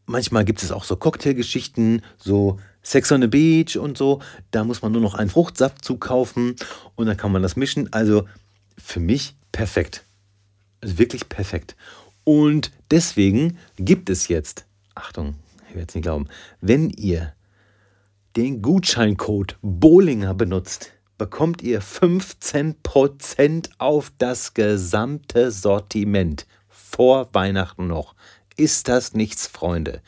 [0.08, 4.20] manchmal gibt es auch so Cocktailgeschichten, so Sex on the Beach und so.
[4.50, 6.56] Da muss man nur noch einen Fruchtsaft zukaufen
[6.96, 7.92] und dann kann man das mischen.
[7.92, 8.26] Also
[8.76, 10.04] für mich perfekt.
[10.80, 11.76] Also wirklich perfekt.
[12.24, 15.34] Und deswegen gibt es jetzt, Achtung,
[15.68, 16.28] ich werde es nicht glauben,
[16.60, 17.32] wenn ihr
[18.36, 26.46] den Gutscheincode Bowlinger benutzt, bekommt ihr 15% auf das gesamte Sortiment.
[26.68, 28.14] Vor Weihnachten noch.
[28.58, 30.02] Ist das nichts, Freunde?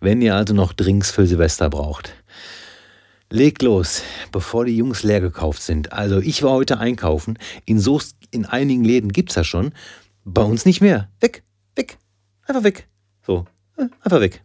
[0.00, 2.14] Wenn ihr also noch Drinks für Silvester braucht,
[3.28, 5.92] legt los, bevor die Jungs leer gekauft sind.
[5.92, 7.36] Also ich war heute einkaufen.
[7.64, 9.72] In Soest, in einigen Läden gibt es das schon.
[10.24, 11.10] Bei uns nicht mehr.
[11.18, 11.42] Weg,
[11.74, 11.98] weg,
[12.46, 12.86] einfach weg.
[13.26, 13.46] So,
[13.76, 14.44] äh, einfach weg.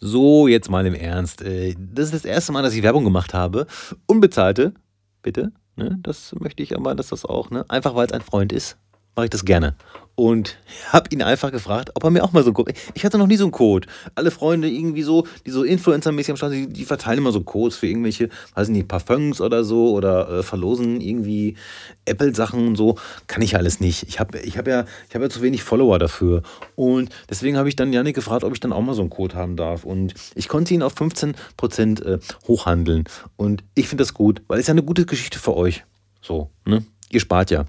[0.00, 1.42] So, jetzt mal im Ernst.
[1.42, 3.66] Äh, das ist das erste Mal, dass ich Werbung gemacht habe.
[4.06, 4.74] Unbezahlte,
[5.22, 5.52] bitte.
[5.76, 5.98] Ne?
[6.02, 7.64] Das möchte ich aber, dass das auch, ne?
[7.68, 8.78] einfach weil es ein Freund ist,
[9.18, 9.74] mache ich das gerne
[10.14, 10.58] und
[10.92, 12.72] habe ihn einfach gefragt, ob er mir auch mal so einen Code.
[12.94, 13.88] Ich hatte noch nie so einen Code.
[14.14, 17.76] Alle Freunde irgendwie so, die so Influencer-mäßig am Start, die, die, verteilen immer so Codes
[17.76, 21.56] für irgendwelche, weiß nicht, Parfums oder so oder äh, verlosen irgendwie
[22.04, 22.96] Apple-Sachen und so.
[23.26, 24.04] Kann ich alles nicht.
[24.08, 26.42] Ich habe ich hab ja, hab ja zu wenig Follower dafür.
[26.76, 29.34] Und deswegen habe ich dann Janik gefragt, ob ich dann auch mal so einen Code
[29.34, 29.84] haben darf.
[29.84, 33.04] Und ich konnte ihn auf 15% äh, hochhandeln.
[33.36, 35.84] Und ich finde das gut, weil es ja eine gute Geschichte für euch.
[36.20, 36.84] So, ne?
[37.10, 37.64] Ihr spart ja.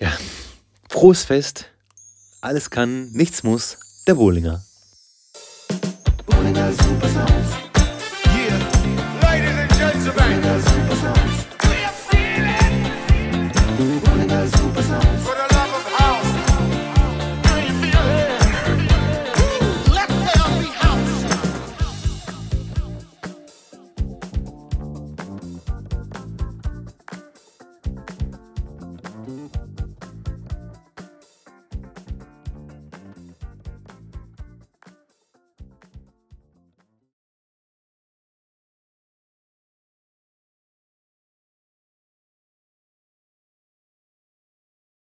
[0.00, 0.12] Ja,
[0.88, 1.66] frohes Fest.
[2.40, 3.76] Alles kann, nichts muss.
[4.06, 4.64] Der Bohlinger.
[6.26, 7.50] Bohlinger Supersounds.
[8.24, 8.58] Yeah,
[9.20, 10.59] ladies and gentlemen.